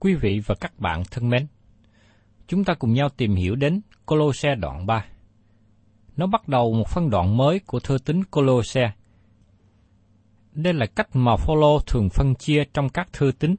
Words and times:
Quý 0.00 0.14
vị 0.14 0.40
và 0.46 0.54
các 0.54 0.78
bạn 0.78 1.02
thân 1.10 1.28
mến, 1.28 1.46
chúng 2.46 2.64
ta 2.64 2.74
cùng 2.74 2.92
nhau 2.92 3.08
tìm 3.08 3.34
hiểu 3.34 3.56
đến 3.56 3.80
Colosse 4.06 4.54
đoạn 4.54 4.86
3. 4.86 5.04
Nó 6.16 6.26
bắt 6.26 6.48
đầu 6.48 6.72
một 6.72 6.88
phân 6.88 7.10
đoạn 7.10 7.36
mới 7.36 7.58
của 7.58 7.80
thư 7.80 7.98
tín 7.98 8.24
Colosse. 8.24 8.92
Đây 10.52 10.72
là 10.74 10.86
cách 10.86 11.08
mà 11.12 11.36
Phaolô 11.36 11.80
thường 11.86 12.08
phân 12.10 12.34
chia 12.34 12.64
trong 12.74 12.88
các 12.88 13.12
thư 13.12 13.32
tín. 13.38 13.54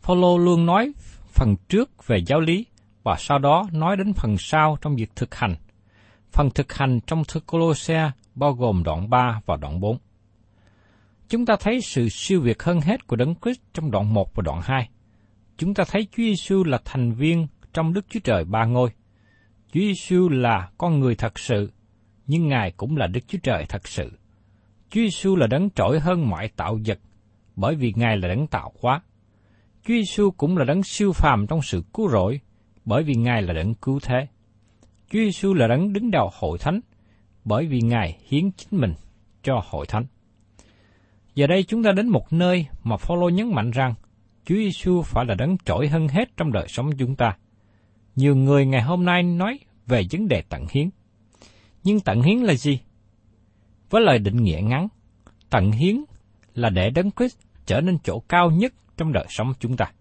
Phaolô 0.00 0.38
luôn 0.38 0.66
nói 0.66 0.92
phần 1.28 1.56
trước 1.68 2.06
về 2.06 2.18
giáo 2.26 2.40
lý 2.40 2.66
và 3.02 3.16
sau 3.18 3.38
đó 3.38 3.66
nói 3.72 3.96
đến 3.96 4.12
phần 4.12 4.36
sau 4.38 4.78
trong 4.80 4.96
việc 4.96 5.10
thực 5.16 5.34
hành. 5.34 5.54
Phần 6.32 6.50
thực 6.50 6.72
hành 6.72 7.00
trong 7.06 7.22
thư 7.28 7.40
Colosse 7.40 8.10
bao 8.34 8.52
gồm 8.52 8.82
đoạn 8.84 9.10
3 9.10 9.40
và 9.46 9.56
đoạn 9.56 9.80
4. 9.80 9.98
Chúng 11.28 11.46
ta 11.46 11.56
thấy 11.60 11.80
sự 11.80 12.08
siêu 12.08 12.40
việt 12.40 12.62
hơn 12.62 12.80
hết 12.80 13.06
của 13.06 13.16
Đấng 13.16 13.34
Christ 13.42 13.60
trong 13.74 13.90
đoạn 13.90 14.14
1 14.14 14.34
và 14.34 14.42
đoạn 14.42 14.60
2. 14.62 14.88
Chúng 15.56 15.74
ta 15.74 15.84
thấy 15.88 16.06
Chúa 16.10 16.22
Giêsu 16.22 16.64
là 16.64 16.78
thành 16.84 17.12
viên 17.12 17.46
trong 17.72 17.92
Đức 17.92 18.06
Chúa 18.08 18.20
Trời 18.24 18.44
ba 18.44 18.64
ngôi. 18.64 18.90
Chúa 19.72 19.80
Giêsu 19.80 20.28
là 20.28 20.70
con 20.78 21.00
người 21.00 21.14
thật 21.14 21.38
sự, 21.38 21.72
nhưng 22.26 22.48
Ngài 22.48 22.70
cũng 22.70 22.96
là 22.96 23.06
Đức 23.06 23.20
Chúa 23.28 23.38
Trời 23.42 23.64
thật 23.68 23.88
sự. 23.88 24.10
Chúa 24.90 25.00
Giêsu 25.00 25.36
là 25.36 25.46
đấng 25.46 25.70
trỗi 25.70 26.00
hơn 26.00 26.28
mọi 26.28 26.48
tạo 26.48 26.78
vật, 26.86 26.98
bởi 27.56 27.74
vì 27.74 27.92
Ngài 27.96 28.16
là 28.16 28.28
đấng 28.28 28.46
tạo 28.46 28.72
hóa. 28.80 29.00
Chúa 29.84 29.94
Giêsu 29.94 30.30
cũng 30.30 30.56
là 30.56 30.64
đấng 30.64 30.82
siêu 30.82 31.12
phàm 31.12 31.46
trong 31.46 31.62
sự 31.62 31.82
cứu 31.94 32.08
rỗi, 32.08 32.40
bởi 32.84 33.02
vì 33.02 33.14
Ngài 33.14 33.42
là 33.42 33.52
đấng 33.52 33.74
cứu 33.74 34.00
thế. 34.02 34.26
Chúa 35.10 35.18
Giêsu 35.18 35.54
là 35.54 35.66
đấng 35.66 35.92
đứng 35.92 36.10
đầu 36.10 36.30
hội 36.38 36.58
thánh, 36.58 36.80
bởi 37.44 37.66
vì 37.66 37.80
Ngài 37.80 38.18
hiến 38.28 38.52
chính 38.52 38.80
mình 38.80 38.92
cho 39.42 39.62
hội 39.64 39.86
thánh. 39.86 40.04
Giờ 41.34 41.46
đây 41.46 41.62
chúng 41.62 41.82
ta 41.82 41.92
đến 41.92 42.08
một 42.08 42.32
nơi 42.32 42.66
mà 42.84 42.96
Phaolô 42.96 43.28
nhấn 43.28 43.52
mạnh 43.54 43.70
rằng 43.70 43.94
Chúa 44.44 44.54
Giêsu 44.54 45.02
phải 45.02 45.24
là 45.24 45.34
đấng 45.34 45.56
trỗi 45.64 45.88
hơn 45.88 46.08
hết 46.08 46.36
trong 46.36 46.52
đời 46.52 46.66
sống 46.68 46.90
chúng 46.98 47.16
ta. 47.16 47.36
Nhiều 48.16 48.36
người 48.36 48.66
ngày 48.66 48.82
hôm 48.82 49.04
nay 49.04 49.22
nói 49.22 49.58
về 49.86 50.02
vấn 50.12 50.28
đề 50.28 50.42
tận 50.48 50.66
hiến. 50.70 50.90
Nhưng 51.84 52.00
tận 52.00 52.22
hiến 52.22 52.38
là 52.38 52.54
gì? 52.54 52.80
Với 53.90 54.02
lời 54.02 54.18
định 54.18 54.42
nghĩa 54.42 54.60
ngắn, 54.62 54.88
tận 55.50 55.72
hiến 55.72 55.96
là 56.54 56.70
để 56.70 56.90
đấng 56.90 57.10
Christ 57.10 57.38
trở 57.66 57.80
nên 57.80 57.98
chỗ 58.04 58.18
cao 58.28 58.50
nhất 58.50 58.74
trong 58.96 59.12
đời 59.12 59.26
sống 59.28 59.52
chúng 59.60 59.76
ta. 59.76 59.92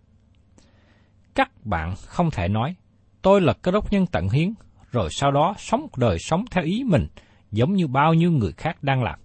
Các 1.36 1.66
bạn 1.66 1.96
không 1.96 2.32
thể 2.32 2.48
nói, 2.48 2.76
tôi 3.22 3.42
là 3.42 3.54
cơ 3.54 3.72
đốc 3.72 3.92
nhân 3.92 4.06
tận 4.12 4.30
hiến, 4.30 4.54
rồi 4.92 5.10
sau 5.12 5.32
đó 5.32 5.54
sống 5.58 5.88
đời 5.98 6.18
sống 6.20 6.46
theo 6.52 6.64
ý 6.64 6.84
mình, 6.86 7.08
giống 7.52 7.74
như 7.74 7.88
bao 7.88 8.14
nhiêu 8.14 8.32
người 8.32 8.52
khác 8.52 8.84
đang 8.84 9.04
làm. 9.04 9.20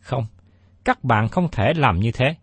Không, 0.00 0.26
các 0.84 1.04
bạn 1.04 1.28
không 1.28 1.48
thể 1.52 1.72
làm 1.76 2.00
như 2.00 2.12
thế. 2.12 2.36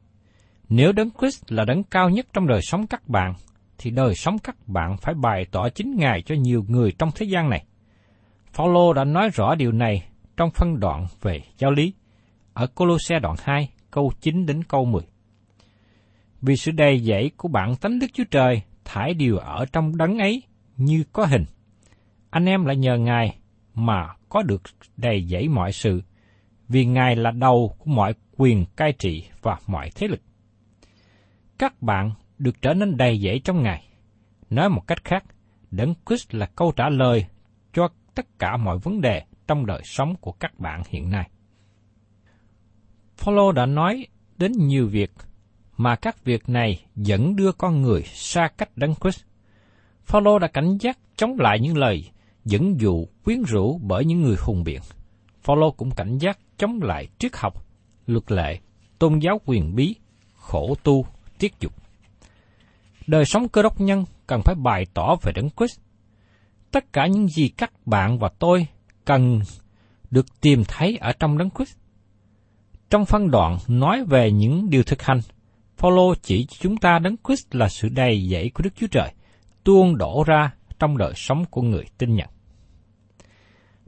Nếu 0.73 0.91
đấng 0.91 1.09
Christ 1.19 1.43
là 1.51 1.65
đấng 1.65 1.83
cao 1.83 2.09
nhất 2.09 2.27
trong 2.33 2.47
đời 2.47 2.61
sống 2.61 2.87
các 2.87 3.09
bạn, 3.09 3.33
thì 3.77 3.91
đời 3.91 4.15
sống 4.15 4.39
các 4.39 4.67
bạn 4.67 4.97
phải 4.97 5.13
bày 5.13 5.45
tỏ 5.51 5.69
chính 5.69 5.95
Ngài 5.97 6.21
cho 6.21 6.35
nhiều 6.35 6.65
người 6.67 6.91
trong 6.91 7.09
thế 7.15 7.25
gian 7.25 7.49
này. 7.49 7.65
Phaolô 8.53 8.93
đã 8.93 9.03
nói 9.03 9.29
rõ 9.33 9.55
điều 9.55 9.71
này 9.71 10.03
trong 10.37 10.49
phân 10.51 10.79
đoạn 10.79 11.05
về 11.21 11.41
giáo 11.57 11.71
lý, 11.71 11.93
ở 12.53 12.67
Colosse 12.67 13.19
đoạn 13.19 13.35
2, 13.43 13.69
câu 13.91 14.11
9 14.21 14.45
đến 14.45 14.63
câu 14.63 14.85
10. 14.85 15.01
Vì 16.41 16.55
sự 16.55 16.71
đầy 16.71 16.99
dẫy 16.99 17.31
của 17.37 17.47
bạn 17.47 17.75
tánh 17.75 17.99
Đức 17.99 18.07
Chúa 18.13 18.23
Trời 18.31 18.61
thải 18.85 19.13
điều 19.13 19.37
ở 19.37 19.65
trong 19.73 19.97
đấng 19.97 20.17
ấy 20.17 20.43
như 20.77 21.03
có 21.13 21.25
hình. 21.25 21.45
Anh 22.29 22.45
em 22.45 22.65
lại 22.65 22.75
nhờ 22.77 22.97
Ngài 22.97 23.37
mà 23.73 24.07
có 24.29 24.43
được 24.43 24.61
đầy 24.97 25.25
dẫy 25.29 25.47
mọi 25.47 25.71
sự, 25.71 26.01
vì 26.69 26.85
Ngài 26.85 27.15
là 27.15 27.31
đầu 27.31 27.75
của 27.79 27.91
mọi 27.91 28.13
quyền 28.37 28.65
cai 28.75 28.93
trị 28.93 29.23
và 29.41 29.57
mọi 29.67 29.89
thế 29.95 30.07
lực. 30.07 30.21
Các 31.61 31.81
bạn 31.81 32.11
được 32.37 32.61
trở 32.61 32.73
nên 32.73 32.97
đầy 32.97 33.19
dẫy 33.23 33.41
trong 33.43 33.63
Ngài. 33.63 33.83
Nói 34.49 34.69
một 34.69 34.87
cách 34.87 35.03
khác, 35.03 35.23
Đấng 35.71 35.93
Christ 36.05 36.33
là 36.33 36.45
câu 36.45 36.71
trả 36.71 36.89
lời 36.89 37.25
cho 37.73 37.89
tất 38.15 38.39
cả 38.39 38.57
mọi 38.57 38.77
vấn 38.77 39.01
đề 39.01 39.23
trong 39.47 39.65
đời 39.65 39.81
sống 39.83 40.15
của 40.21 40.31
các 40.31 40.59
bạn 40.59 40.81
hiện 40.89 41.09
nay. 41.09 41.29
Phaolô 43.17 43.51
đã 43.51 43.65
nói 43.65 44.07
đến 44.37 44.51
nhiều 44.57 44.87
việc 44.87 45.11
mà 45.77 45.95
các 45.95 46.23
việc 46.25 46.49
này 46.49 46.85
dẫn 46.95 47.35
đưa 47.35 47.51
con 47.51 47.81
người 47.81 48.03
xa 48.03 48.49
cách 48.57 48.69
Đấng 48.75 48.95
Christ. 48.95 49.23
Phaolô 50.03 50.39
đã 50.39 50.47
cảnh 50.47 50.77
giác 50.79 50.97
chống 51.15 51.39
lại 51.39 51.59
những 51.59 51.77
lời 51.77 52.09
dẫn 52.45 52.81
dụ 52.81 53.05
quyến 53.23 53.43
rũ 53.43 53.79
bởi 53.83 54.05
những 54.05 54.21
người 54.21 54.35
hùng 54.39 54.63
biện. 54.63 54.81
Phaolô 55.41 55.71
cũng 55.71 55.91
cảnh 55.91 56.17
giác 56.17 56.39
chống 56.57 56.79
lại 56.81 57.07
triết 57.17 57.35
học, 57.35 57.65
luật 58.07 58.31
lệ, 58.31 58.59
tôn 58.99 59.19
giáo 59.19 59.41
quyền 59.45 59.75
bí, 59.75 59.95
khổ 60.35 60.75
tu, 60.83 61.05
tiết 61.41 61.59
dục. 61.59 61.73
Đời 63.07 63.25
sống 63.25 63.49
cơ 63.49 63.61
đốc 63.61 63.81
nhân 63.81 64.05
cần 64.27 64.41
phải 64.41 64.55
bày 64.55 64.85
tỏ 64.93 65.15
về 65.21 65.31
Đấng 65.35 65.49
Christ. 65.57 65.79
Tất 66.71 66.93
cả 66.93 67.07
những 67.07 67.27
gì 67.27 67.49
các 67.57 67.87
bạn 67.87 68.19
và 68.19 68.29
tôi 68.39 68.67
cần 69.05 69.39
được 70.11 70.41
tìm 70.41 70.63
thấy 70.67 70.97
ở 70.97 71.11
trong 71.19 71.37
Đấng 71.37 71.49
Christ. 71.49 71.77
Trong 72.89 73.05
phân 73.05 73.31
đoạn 73.31 73.57
nói 73.67 74.03
về 74.03 74.31
những 74.31 74.69
điều 74.69 74.83
thực 74.83 75.01
hành, 75.01 75.19
Phaolô 75.77 76.15
chỉ 76.21 76.45
cho 76.49 76.55
chúng 76.59 76.77
ta 76.77 76.99
đấng 76.99 77.15
Christ 77.27 77.55
là 77.55 77.69
sự 77.69 77.89
đầy 77.89 78.27
dẫy 78.31 78.51
của 78.53 78.63
Đức 78.63 78.69
Chúa 78.75 78.87
Trời, 78.87 79.11
tuôn 79.63 79.97
đổ 79.97 80.23
ra 80.27 80.51
trong 80.79 80.97
đời 80.97 81.13
sống 81.15 81.45
của 81.51 81.61
người 81.61 81.85
tin 81.97 82.15
nhận. 82.15 82.29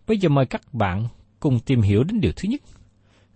Bây 0.08 0.18
giờ 0.18 0.30
mời 0.30 0.46
các 0.46 0.74
bạn 0.74 1.08
cùng 1.40 1.60
tìm 1.60 1.82
hiểu 1.82 2.04
đến 2.04 2.22
điều 2.22 2.32
thứ 2.36 2.50
nhất. 2.50 2.62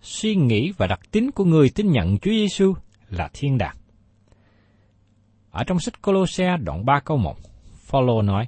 Suy 0.02 0.34
nghĩ 0.34 0.72
và 0.76 0.86
đặc 0.86 1.00
tính 1.10 1.30
của 1.30 1.44
người 1.44 1.70
tin 1.70 1.90
nhận 1.90 2.18
Chúa 2.18 2.30
Giêsu 2.30 2.74
là 3.08 3.28
thiên 3.32 3.58
đàng. 3.58 3.76
Ở 5.50 5.64
trong 5.64 5.80
sách 5.80 6.02
Colosse 6.02 6.56
đoạn 6.56 6.84
3 6.84 7.00
câu 7.00 7.16
1, 7.16 7.36
Phaolô 7.86 8.22
nói: 8.22 8.46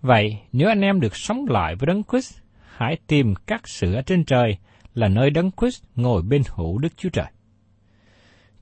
Vậy, 0.00 0.38
nếu 0.52 0.68
anh 0.68 0.80
em 0.80 1.00
được 1.00 1.16
sống 1.16 1.46
lại 1.48 1.74
với 1.76 1.86
Đấng 1.86 2.02
Christ, 2.04 2.38
hãy 2.76 2.98
tìm 3.06 3.34
các 3.46 3.68
sự 3.68 3.94
ở 3.94 4.02
trên 4.02 4.24
trời 4.24 4.56
là 4.94 5.08
nơi 5.08 5.30
Đấng 5.30 5.50
Christ 5.60 5.84
ngồi 5.96 6.22
bên 6.22 6.42
hữu 6.48 6.78
Đức 6.78 6.96
Chúa 6.96 7.08
Trời. 7.08 7.26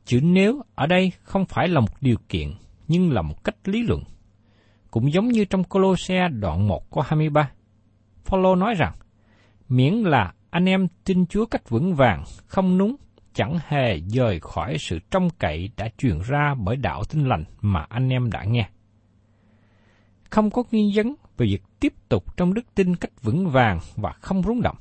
Chữ 0.04 0.20
nếu 0.22 0.62
ở 0.74 0.86
đây 0.86 1.12
không 1.22 1.44
phải 1.46 1.68
là 1.68 1.80
một 1.80 1.92
điều 2.00 2.16
kiện, 2.28 2.54
nhưng 2.88 3.12
là 3.12 3.22
một 3.22 3.44
cách 3.44 3.56
lý 3.64 3.82
luận. 3.82 4.02
Cũng 4.90 5.12
giống 5.12 5.28
như 5.28 5.44
trong 5.44 5.64
Colosse 5.64 6.28
đoạn 6.28 6.68
1 6.68 6.90
có 6.90 7.02
23. 7.02 7.50
Phaolô 8.24 8.54
nói 8.54 8.74
rằng, 8.74 8.92
miễn 9.68 9.94
là 9.94 10.32
anh 10.50 10.68
em 10.68 10.88
tin 11.04 11.26
Chúa 11.26 11.46
cách 11.46 11.68
vững 11.68 11.94
vàng, 11.94 12.24
không 12.46 12.78
núng, 12.78 12.96
chẳng 13.34 13.58
hề 13.68 14.00
rời 14.00 14.40
khỏi 14.40 14.76
sự 14.78 14.98
trông 15.10 15.28
cậy 15.38 15.70
đã 15.76 15.88
truyền 15.98 16.18
ra 16.28 16.54
bởi 16.64 16.76
đạo 16.76 17.02
tin 17.04 17.24
lành 17.28 17.44
mà 17.60 17.86
anh 17.88 18.08
em 18.08 18.30
đã 18.30 18.44
nghe. 18.44 18.68
Không 20.30 20.50
có 20.50 20.62
nghi 20.70 20.92
vấn 20.94 21.14
về 21.36 21.46
việc 21.46 21.62
tiếp 21.80 21.92
tục 22.08 22.36
trong 22.36 22.54
đức 22.54 22.74
tin 22.74 22.96
cách 22.96 23.22
vững 23.22 23.50
vàng 23.50 23.78
và 23.96 24.12
không 24.20 24.42
rúng 24.42 24.62
động. 24.62 24.76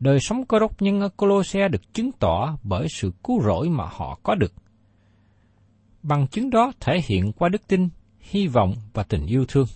Đời 0.00 0.20
sống 0.20 0.46
cơ 0.46 0.58
đốc 0.58 0.82
nhân 0.82 1.00
ở 1.00 1.08
Colosse 1.08 1.68
được 1.68 1.94
chứng 1.94 2.12
tỏ 2.12 2.56
bởi 2.62 2.86
sự 2.90 3.12
cứu 3.24 3.42
rỗi 3.42 3.68
mà 3.68 3.84
họ 3.90 4.18
có 4.22 4.34
được. 4.34 4.52
Bằng 6.02 6.26
chứng 6.26 6.50
đó 6.50 6.72
thể 6.80 7.00
hiện 7.06 7.32
qua 7.32 7.48
đức 7.48 7.68
tin, 7.68 7.88
hy 8.20 8.46
vọng 8.46 8.74
và 8.92 9.02
tình 9.02 9.26
yêu 9.26 9.44
thương. 9.48 9.66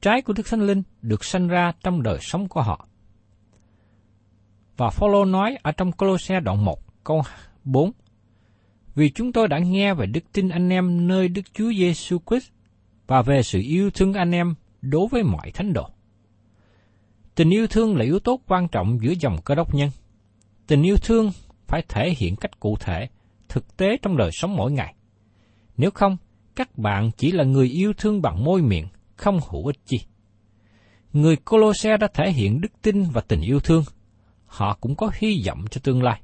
Trái 0.00 0.22
của 0.22 0.32
Đức 0.32 0.46
Thánh 0.46 0.60
Linh 0.60 0.82
được 1.02 1.24
sanh 1.24 1.48
ra 1.48 1.72
trong 1.82 2.02
đời 2.02 2.18
sống 2.20 2.48
của 2.48 2.62
họ. 2.62 2.86
Và 4.76 4.90
Phaolô 4.90 5.24
nói 5.24 5.56
ở 5.62 5.72
trong 5.72 5.92
Colosse 5.92 6.40
đoạn 6.40 6.64
1 6.64 7.04
câu 7.04 7.22
4 7.64 7.92
Vì 8.94 9.10
chúng 9.10 9.32
tôi 9.32 9.48
đã 9.48 9.58
nghe 9.58 9.94
về 9.94 10.06
đức 10.06 10.24
tin 10.32 10.48
anh 10.48 10.68
em 10.68 11.08
nơi 11.08 11.28
Đức 11.28 11.42
Chúa 11.54 11.72
Giêsu 11.72 12.18
Christ 12.26 12.50
và 13.06 13.22
về 13.22 13.42
sự 13.42 13.60
yêu 13.60 13.90
thương 13.90 14.12
anh 14.12 14.30
em 14.30 14.54
đối 14.82 15.08
với 15.08 15.22
mọi 15.22 15.50
thánh 15.50 15.72
đồ. 15.72 15.88
Tình 17.34 17.50
yêu 17.50 17.66
thương 17.66 17.96
là 17.96 18.04
yếu 18.04 18.18
tố 18.18 18.40
quan 18.46 18.68
trọng 18.68 18.98
giữa 19.02 19.12
dòng 19.20 19.36
cơ 19.44 19.54
đốc 19.54 19.74
nhân. 19.74 19.90
Tình 20.66 20.82
yêu 20.82 20.96
thương 20.96 21.30
phải 21.66 21.82
thể 21.88 22.14
hiện 22.18 22.36
cách 22.36 22.60
cụ 22.60 22.76
thể, 22.80 23.08
thực 23.48 23.76
tế 23.76 23.96
trong 24.02 24.16
đời 24.16 24.30
sống 24.32 24.56
mỗi 24.56 24.72
ngày. 24.72 24.94
Nếu 25.76 25.90
không, 25.90 26.16
các 26.56 26.78
bạn 26.78 27.10
chỉ 27.16 27.32
là 27.32 27.44
người 27.44 27.68
yêu 27.68 27.92
thương 27.98 28.22
bằng 28.22 28.44
môi 28.44 28.62
miệng, 28.62 28.86
không 29.16 29.40
hữu 29.50 29.66
ích 29.66 29.78
chi. 29.86 30.00
Người 31.12 31.36
Colosse 31.36 31.96
đã 31.96 32.08
thể 32.14 32.32
hiện 32.32 32.60
đức 32.60 32.72
tin 32.82 33.02
và 33.02 33.20
tình 33.20 33.40
yêu 33.40 33.60
thương. 33.60 33.84
Họ 34.52 34.78
cũng 34.80 34.96
có 34.96 35.10
hy 35.14 35.42
vọng 35.46 35.64
cho 35.70 35.80
tương 35.84 36.02
lai. 36.02 36.20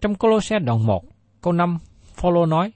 Trong 0.00 0.14
Colosse 0.14 0.58
đoạn 0.58 0.86
1, 0.86 1.04
câu 1.40 1.52
5, 1.52 1.78
Phaolô 2.02 2.46
nói, 2.46 2.72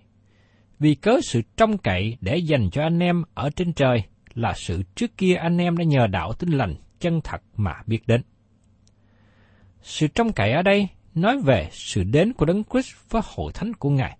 Vì 0.78 0.94
cớ 0.94 1.20
sự 1.22 1.42
trông 1.56 1.78
cậy 1.78 2.16
để 2.20 2.36
dành 2.36 2.70
cho 2.70 2.82
anh 2.82 2.98
em 2.98 3.22
ở 3.34 3.50
trên 3.50 3.72
trời 3.72 4.02
là 4.34 4.52
sự 4.56 4.82
trước 4.94 5.16
kia 5.16 5.34
anh 5.34 5.58
em 5.58 5.76
đã 5.76 5.84
nhờ 5.84 6.06
đạo 6.06 6.32
tin 6.32 6.50
lành 6.50 6.74
chân 7.00 7.20
thật 7.24 7.42
mà 7.56 7.72
biết 7.86 8.06
đến. 8.06 8.22
Sự 9.82 10.06
trông 10.06 10.32
cậy 10.32 10.52
ở 10.52 10.62
đây 10.62 10.88
nói 11.14 11.38
về 11.44 11.68
sự 11.72 12.04
đến 12.04 12.32
của 12.32 12.46
Đấng 12.46 12.64
Christ 12.64 12.94
với 13.10 13.22
hội 13.24 13.52
thánh 13.52 13.74
của 13.74 13.90
Ngài. 13.90 14.18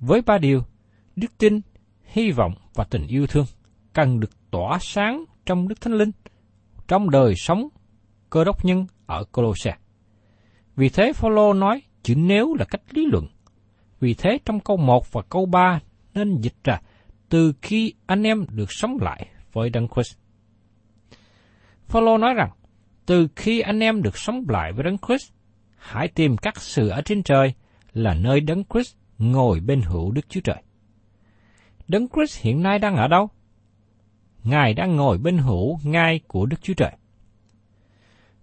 Với 0.00 0.22
ba 0.22 0.38
điều, 0.38 0.62
đức 1.16 1.38
tin, 1.38 1.60
hy 2.04 2.30
vọng 2.30 2.54
và 2.74 2.84
tình 2.84 3.06
yêu 3.06 3.26
thương 3.26 3.46
cần 3.92 4.20
được 4.20 4.50
tỏa 4.50 4.78
sáng 4.80 5.24
trong 5.46 5.68
Đức 5.68 5.80
Thánh 5.80 5.94
Linh, 5.94 6.10
trong 6.88 7.10
đời 7.10 7.34
sống 7.36 7.68
cơ 8.30 8.44
đốc 8.44 8.64
nhân 8.64 8.86
ở 9.06 9.24
Colosse. 9.24 9.76
Vì 10.76 10.88
thế 10.88 11.12
Phaolô 11.12 11.52
nói 11.52 11.82
chữ 12.02 12.14
nếu 12.16 12.54
là 12.54 12.64
cách 12.64 12.82
lý 12.90 13.06
luận. 13.06 13.26
Vì 14.00 14.14
thế 14.14 14.38
trong 14.44 14.60
câu 14.60 14.76
1 14.76 15.12
và 15.12 15.22
câu 15.22 15.46
3 15.46 15.80
nên 16.14 16.40
dịch 16.40 16.64
ra 16.64 16.80
từ 17.28 17.52
khi 17.62 17.94
anh 18.06 18.22
em 18.22 18.46
được 18.50 18.72
sống 18.72 18.96
lại 19.00 19.26
với 19.52 19.70
Đấng 19.70 19.88
Christ. 19.88 20.18
Phaolô 21.86 22.18
nói 22.18 22.34
rằng, 22.34 22.50
từ 23.06 23.28
khi 23.36 23.60
anh 23.60 23.80
em 23.80 24.02
được 24.02 24.18
sống 24.18 24.44
lại 24.48 24.72
với 24.72 24.84
Đấng 24.84 24.98
Christ, 24.98 25.32
hãy 25.76 26.08
tìm 26.08 26.36
các 26.36 26.60
sự 26.60 26.88
ở 26.88 27.02
trên 27.04 27.22
trời 27.22 27.54
là 27.92 28.14
nơi 28.14 28.40
Đấng 28.40 28.64
Christ 28.64 28.96
ngồi 29.18 29.60
bên 29.60 29.82
hữu 29.82 30.10
Đức 30.10 30.28
Chúa 30.28 30.40
Trời. 30.40 30.62
Đấng 31.88 32.08
Christ 32.08 32.42
hiện 32.42 32.62
nay 32.62 32.78
đang 32.78 32.96
ở 32.96 33.08
đâu? 33.08 33.28
Ngài 34.44 34.74
đang 34.74 34.96
ngồi 34.96 35.18
bên 35.18 35.38
hữu 35.38 35.78
ngai 35.84 36.20
của 36.26 36.46
Đức 36.46 36.62
Chúa 36.62 36.74
Trời. 36.74 36.92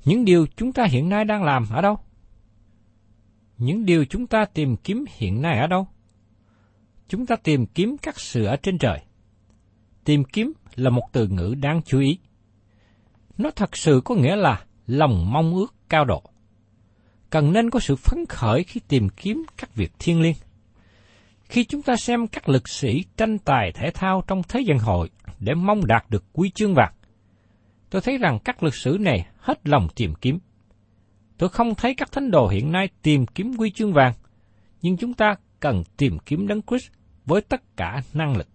Những 0.06 0.26
điều 0.26 0.48
chúng 0.56 0.74
ta 0.74 0.86
hiện 0.86 1.10
nay 1.10 1.26
đang 1.26 1.44
làm 1.44 1.66
ở 1.70 1.82
đâu? 1.82 1.98
Những 3.58 3.86
điều 3.86 4.06
chúng 4.06 4.28
ta 4.28 4.46
tìm 4.46 4.78
kiếm 4.78 5.06
hiện 5.10 5.42
nay 5.42 5.60
ở 5.60 5.68
đâu? 5.68 5.88
Chúng 7.08 7.26
ta 7.26 7.36
tìm 7.36 7.66
kiếm 7.66 7.98
các 8.02 8.20
sự 8.20 8.46
ở 8.46 8.56
trên 8.56 8.78
trời. 8.78 9.00
Tìm 10.04 10.24
kiếm 10.24 10.54
là 10.76 10.90
một 10.90 11.04
từ 11.12 11.28
ngữ 11.28 11.56
đáng 11.62 11.82
chú 11.86 12.00
ý. 12.00 12.20
Nó 13.38 13.52
thật 13.52 13.78
sự 13.78 14.02
có 14.06 14.16
nghĩa 14.16 14.36
là 14.36 14.66
lòng 14.88 15.32
mong 15.34 15.54
ước 15.54 15.76
cao 15.90 16.06
độ. 16.06 16.24
Cần 17.30 17.54
nên 17.54 17.70
có 17.70 17.80
sự 17.80 17.96
phấn 17.96 18.26
khởi 18.30 18.64
khi 18.64 18.82
tìm 18.88 19.10
kiếm 19.10 19.44
các 19.58 19.76
việc 19.76 19.92
thiên 20.00 20.22
liêng. 20.22 20.36
Khi 21.44 21.64
chúng 21.64 21.82
ta 21.82 21.96
xem 21.96 22.28
các 22.28 22.50
lực 22.50 22.70
sĩ 22.70 23.04
tranh 23.18 23.38
tài 23.38 23.72
thể 23.72 23.92
thao 23.94 24.24
trong 24.28 24.42
thế 24.50 24.62
gian 24.62 24.80
hội 24.80 25.10
để 25.40 25.54
mong 25.54 25.86
đạt 25.86 26.10
được 26.10 26.24
quy 26.34 26.52
chương 26.56 26.74
vàng, 26.74 26.94
tôi 27.92 28.02
thấy 28.02 28.18
rằng 28.18 28.40
các 28.44 28.64
lực 28.64 28.76
sử 28.76 28.98
này 29.00 29.28
hết 29.38 29.68
lòng 29.68 29.88
tìm 29.96 30.14
kiếm. 30.22 30.40
Tôi 31.38 31.50
không 31.50 31.76
thấy 31.76 31.96
các 31.96 32.12
thánh 32.12 32.32
đồ 32.32 32.48
hiện 32.48 32.72
nay 32.72 32.90
tìm 33.02 33.26
kiếm 33.26 33.52
quy 33.58 33.72
chương 33.72 33.94
vàng, 33.94 34.14
nhưng 34.82 34.98
chúng 34.98 35.14
ta 35.14 35.36
cần 35.60 35.84
tìm 35.98 36.18
kiếm 36.20 36.48
Đấng 36.48 36.62
Christ 36.62 36.92
với 37.26 37.42
tất 37.42 37.78
cả 37.78 38.02
năng 38.14 38.38
lực. 38.38 38.48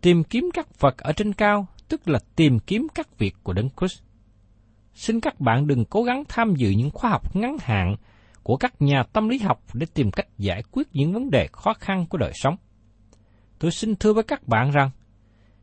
Tìm 0.00 0.24
kiếm 0.24 0.50
các 0.54 0.80
vật 0.80 0.98
ở 0.98 1.12
trên 1.12 1.32
cao 1.32 1.66
tức 1.88 2.08
là 2.08 2.18
tìm 2.36 2.58
kiếm 2.58 2.86
các 2.94 3.18
việc 3.18 3.34
của 3.42 3.52
Đấng 3.52 3.68
Christ. 3.80 4.02
Xin 4.94 5.20
các 5.20 5.40
bạn 5.40 5.66
đừng 5.66 5.84
cố 5.84 6.02
gắng 6.02 6.24
tham 6.28 6.54
dự 6.56 6.70
những 6.70 6.90
khóa 6.90 7.10
học 7.10 7.36
ngắn 7.36 7.56
hạn 7.60 7.96
của 8.42 8.56
các 8.56 8.82
nhà 8.82 9.02
tâm 9.02 9.28
lý 9.28 9.38
học 9.38 9.62
để 9.74 9.86
tìm 9.94 10.10
cách 10.10 10.26
giải 10.38 10.62
quyết 10.70 10.88
những 10.92 11.12
vấn 11.12 11.30
đề 11.30 11.48
khó 11.52 11.74
khăn 11.74 12.06
của 12.06 12.18
đời 12.18 12.32
sống. 12.34 12.56
Tôi 13.58 13.70
xin 13.70 13.96
thưa 13.96 14.12
với 14.12 14.24
các 14.24 14.48
bạn 14.48 14.70
rằng, 14.70 14.90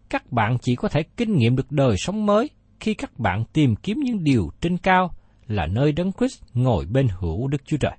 các 0.10 0.32
bạn 0.32 0.58
chỉ 0.62 0.76
có 0.76 0.88
thể 0.88 1.04
kinh 1.04 1.38
nghiệm 1.38 1.56
được 1.56 1.72
đời 1.72 1.98
sống 1.98 2.26
mới 2.26 2.50
khi 2.80 2.94
các 2.94 3.20
bạn 3.20 3.44
tìm 3.54 3.76
kiếm 3.76 4.00
những 4.00 4.24
điều 4.24 4.50
trên 4.62 4.78
cao 4.78 5.12
là 5.48 5.68
nơi 5.68 5.92
Đấng 5.92 6.12
Christ 6.12 6.44
ngồi 6.54 6.86
bên 6.86 7.08
hữu 7.20 7.48
Đức 7.48 7.62
Chúa 7.66 7.78
Trời. 7.78 7.98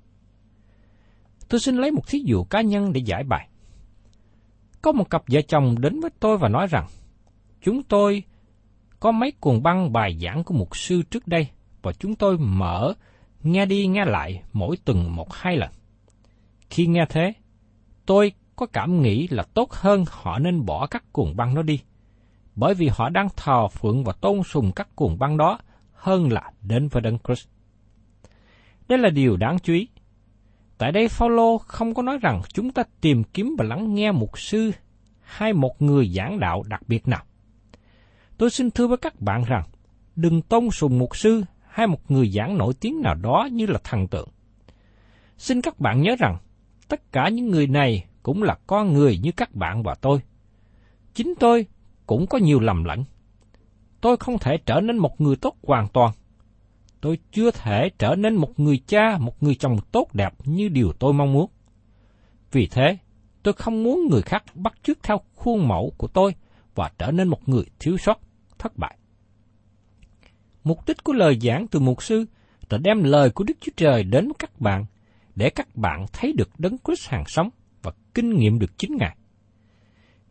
Tôi 1.49 1.61
xin 1.61 1.77
lấy 1.77 1.91
một 1.91 2.09
thí 2.09 2.19
dụ 2.25 2.45
cá 2.45 2.61
nhân 2.61 2.93
để 2.93 3.01
giải 3.05 3.25
bài. 3.25 3.49
Có 4.83 4.93
một 4.93 5.11
cặp 5.11 5.23
vợ 5.27 5.41
chồng 5.49 5.81
đến 5.81 6.01
với 6.01 6.11
tôi 6.21 6.39
và 6.39 6.49
nói 6.49 6.67
rằng, 6.67 6.87
Chúng 7.67 7.83
tôi 7.83 8.23
có 9.01 9.13
mấy 9.13 9.33
cuồng 9.41 9.63
băng 9.63 9.93
bài 9.93 10.19
giảng 10.23 10.45
của 10.45 10.55
một 10.55 10.77
sư 10.77 11.03
trước 11.11 11.29
đây 11.29 11.49
và 11.83 11.93
chúng 11.93 12.15
tôi 12.15 12.39
mở, 12.39 12.95
nghe 13.43 13.67
đi 13.67 13.87
nghe 13.87 14.05
lại 14.05 14.43
mỗi 14.53 14.77
tuần 14.85 15.17
một 15.17 15.35
hai 15.35 15.57
lần. 15.57 15.71
Khi 16.71 16.87
nghe 16.87 17.07
thế, 17.09 17.33
tôi 18.07 18.33
có 18.57 18.67
cảm 18.67 19.03
nghĩ 19.03 19.29
là 19.29 19.43
tốt 19.43 19.73
hơn 19.73 20.05
họ 20.11 20.39
nên 20.39 20.65
bỏ 20.65 20.87
các 20.87 21.13
cuồng 21.13 21.37
băng 21.37 21.55
nó 21.55 21.63
đi, 21.63 21.81
bởi 22.57 22.75
vì 22.75 22.89
họ 22.93 23.09
đang 23.09 23.29
thờ 23.37 23.69
phượng 23.69 24.05
và 24.05 24.13
tôn 24.13 24.43
sùng 24.43 24.73
các 24.77 24.89
cuồng 24.97 25.19
băng 25.19 25.37
đó 25.37 25.59
hơn 25.93 26.33
là 26.33 26.53
đến 26.63 26.89
với 26.89 27.03
Đấng 27.03 27.19
Christ. 27.19 27.49
Đây 28.89 28.99
là 28.99 29.11
điều 29.11 29.37
đáng 29.37 29.59
chú 29.59 29.73
ý. 29.73 29.89
Tại 30.79 30.93
đây 30.93 31.09
Phaolô 31.09 31.59
không 31.59 31.95
có 31.95 32.03
nói 32.03 32.19
rằng 32.23 32.43
chúng 32.55 32.71
ta 32.71 32.83
tìm 33.01 33.25
kiếm 33.25 33.57
và 33.59 33.65
lắng 33.65 33.95
nghe 33.95 34.13
một 34.13 34.39
sư 34.39 34.71
hay 35.23 35.53
một 35.53 35.83
người 35.83 36.09
giảng 36.09 36.41
đạo 36.41 36.63
đặc 36.67 36.83
biệt 36.89 37.09
nào. 37.09 37.25
Tôi 38.39 38.51
xin 38.51 38.71
thưa 38.71 38.87
với 38.87 38.97
các 38.97 39.21
bạn 39.21 39.45
rằng, 39.45 39.63
đừng 40.17 40.43
tôn 40.43 40.71
sùng 40.71 40.99
một 40.99 41.17
sư 41.17 41.43
hay 41.69 41.87
một 41.87 42.11
người 42.11 42.31
giảng 42.31 42.59
nổi 42.59 42.75
tiếng 42.81 43.03
nào 43.03 43.15
đó 43.15 43.49
như 43.53 43.67
là 43.67 43.79
thần 43.85 44.09
tượng. 44.09 44.29
Xin 45.39 45.61
các 45.61 45.81
bạn 45.81 46.03
nhớ 46.03 46.17
rằng, 46.19 46.39
tất 46.89 47.13
cả 47.13 47.29
những 47.29 47.49
người 47.49 47.67
này 47.67 48.05
cũng 48.23 48.43
là 48.43 48.59
con 48.67 48.93
người 48.93 49.19
như 49.19 49.33
các 49.33 49.55
bạn 49.55 49.83
và 49.83 49.95
tôi. 49.95 50.21
Chính 51.15 51.35
tôi 51.39 51.67
cũng 52.07 52.27
có 52.27 52.39
nhiều 52.39 52.61
lầm 52.61 52.85
lẫn. 52.85 53.05
Tôi 54.01 54.17
không 54.17 54.39
thể 54.39 54.59
trở 54.67 54.81
nên 54.81 54.97
một 54.97 55.21
người 55.21 55.37
tốt 55.37 55.57
hoàn 55.63 55.89
toàn. 55.89 56.13
Tôi 57.01 57.19
chưa 57.33 57.51
thể 57.51 57.91
trở 57.99 58.15
nên 58.15 58.35
một 58.35 58.61
người 58.61 58.81
cha, 58.87 59.19
một 59.19 59.43
người 59.43 59.55
chồng 59.55 59.79
tốt 59.93 60.15
đẹp 60.15 60.35
như 60.45 60.69
điều 60.69 60.93
tôi 60.93 61.13
mong 61.13 61.33
muốn. 61.33 61.51
Vì 62.53 62.67
thế, 62.67 62.99
tôi 63.43 63.55
không 63.55 63.83
muốn 63.83 64.09
người 64.11 64.23
khác 64.23 64.45
bắt 64.55 64.75
chước 64.83 65.03
theo 65.03 65.21
khuôn 65.35 65.69
mẫu 65.69 65.93
của 65.97 66.07
tôi 66.07 66.35
và 66.75 66.91
trở 66.99 67.11
nên 67.11 67.29
một 67.29 67.49
người 67.49 67.65
thiếu 67.79 67.97
sót 67.99 68.21
thất 68.59 68.77
bại. 68.77 68.97
Mục 70.65 70.79
đích 70.87 71.05
của 71.05 71.13
lời 71.13 71.39
giảng 71.43 71.67
từ 71.67 71.81
mục 71.81 72.03
sư 72.03 72.25
là 72.71 72.79
đem 72.79 73.05
lời 73.05 73.31
của 73.31 73.45
Đức 73.45 73.55
Chúa 73.61 73.73
Trời 73.77 74.05
đến 74.05 74.29
các 74.39 74.61
bạn 74.61 74.85
để 75.37 75.51
các 75.51 75.77
bạn 75.77 76.07
thấy 76.13 76.33
được 76.33 76.51
đấng 76.59 76.77
Christ 76.85 77.09
hàng 77.09 77.25
sống 77.27 77.51
và 77.83 77.93
kinh 78.15 78.31
nghiệm 78.31 78.59
được 78.59 78.79
chính 78.79 78.97
Ngài. 78.97 79.17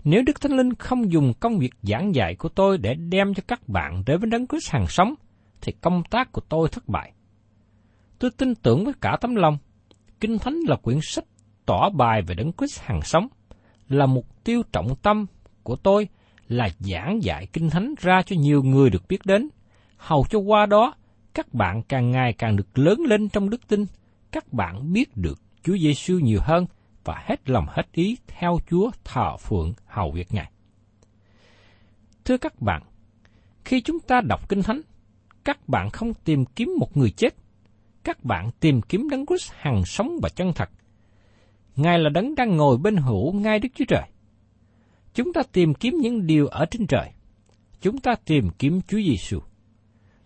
Nếu 0.06 0.24
Đức 0.26 0.42
Thánh 0.42 0.52
Linh 0.52 0.74
không 0.74 1.12
dùng 1.12 1.34
công 1.40 1.60
việc 1.60 1.74
giảng 1.82 2.16
dạy 2.16 2.36
của 2.36 2.50
tôi 2.50 2.78
để 2.78 2.94
đem 2.94 3.34
cho 3.34 3.44
các 3.48 3.70
bạn 3.70 4.04
đến 4.06 4.20
với 4.20 4.30
đấng 4.30 4.48
Christ 4.48 4.72
hàng 4.72 4.88
sống, 4.88 5.14
thì 5.62 5.72
công 5.72 6.04
tác 6.10 6.32
của 6.32 6.42
tôi 6.50 6.70
thất 6.70 6.88
bại. 6.88 7.12
Tôi 8.20 8.32
tin 8.38 8.56
tưởng 8.56 8.86
với 8.86 8.94
cả 9.02 9.18
tấm 9.22 9.36
lòng, 9.36 9.58
Kinh 10.20 10.38
Thánh 10.38 10.56
là 10.68 10.76
quyển 10.76 11.00
sách 11.02 11.26
tỏ 11.66 11.90
bài 11.90 12.22
về 12.22 12.36
đấng 12.36 12.52
Christ 12.54 12.82
hàng 12.82 13.02
sống, 13.02 13.28
là 13.90 14.06
mục 14.06 14.44
tiêu 14.44 14.62
trọng 14.72 14.96
tâm 14.96 15.26
của 15.64 15.76
tôi 15.76 16.08
là 16.48 16.70
giảng 16.80 17.24
dạy 17.24 17.48
Kinh 17.54 17.70
Thánh 17.70 17.94
ra 18.02 18.22
cho 18.26 18.36
nhiều 18.40 18.64
người 18.64 18.90
được 18.90 19.08
biết 19.10 19.26
đến, 19.26 19.50
hầu 19.98 20.26
cho 20.30 20.40
qua 20.40 20.66
đó 20.66 20.94
các 21.34 21.54
bạn 21.54 21.82
càng 21.82 22.12
ngày 22.12 22.34
càng 22.34 22.56
được 22.56 22.78
lớn 22.78 23.00
lên 23.08 23.30
trong 23.30 23.50
đức 23.50 23.68
tin, 23.68 23.86
các 24.32 24.54
bạn 24.54 24.94
biết 24.94 25.18
được 25.18 25.40
Chúa 25.64 25.78
Giêsu 25.78 26.20
nhiều 26.20 26.40
hơn 26.42 26.66
và 27.06 27.24
hết 27.26 27.50
lòng 27.50 27.66
hết 27.70 27.92
ý 27.92 28.18
theo 28.28 28.60
Chúa 28.70 28.92
thờ 29.04 29.38
phượng 29.38 29.74
hầu 29.86 30.12
việc 30.12 30.34
Ngài. 30.34 30.52
Thưa 32.26 32.38
các 32.38 32.62
bạn, 32.62 32.82
khi 33.66 33.82
chúng 33.82 34.00
ta 34.00 34.22
đọc 34.22 34.50
Kinh 34.50 34.64
Thánh, 34.64 34.82
các 35.44 35.70
bạn 35.70 35.90
không 35.90 36.14
tìm 36.14 36.46
kiếm 36.46 36.76
một 36.80 36.98
người 36.98 37.10
chết, 37.10 37.36
các 38.04 38.24
bạn 38.24 38.50
tìm 38.60 38.82
kiếm 38.82 39.10
Đấng 39.10 39.26
Christ 39.26 39.52
hằng 39.54 39.86
sống 39.86 40.20
và 40.22 40.30
chân 40.30 40.54
thật. 40.56 40.70
Ngài 41.76 42.00
là 42.00 42.10
Đấng 42.10 42.36
đang 42.36 42.58
ngồi 42.58 42.78
bên 42.78 42.96
hữu 42.96 43.34
ngay 43.34 43.60
Đức 43.60 43.70
Chúa 43.76 43.86
Trời. 43.88 44.04
Chúng 45.14 45.34
ta 45.34 45.42
tìm 45.52 45.74
kiếm 45.74 45.94
những 46.02 46.28
điều 46.28 46.48
ở 46.48 46.66
trên 46.66 46.88
trời. 46.88 47.12
Chúng 47.82 47.98
ta 47.98 48.16
tìm 48.26 48.50
kiếm 48.60 48.82
Chúa 48.88 48.98
Giêsu. 48.98 49.40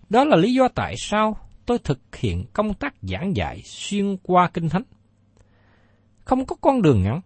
Đó 0.10 0.24
là 0.24 0.36
lý 0.36 0.54
do 0.54 0.68
tại 0.68 0.96
sao 0.98 1.38
tôi 1.66 1.78
thực 1.78 2.16
hiện 2.16 2.46
công 2.54 2.74
tác 2.74 2.96
giảng 3.02 3.36
dạy 3.36 3.62
xuyên 3.66 4.18
qua 4.24 4.50
Kinh 4.54 4.70
Thánh. 4.70 4.84
Không 6.30 6.46
có 6.46 6.56
con 6.62 6.82
đường 6.82 7.04
ngắn. 7.04 7.22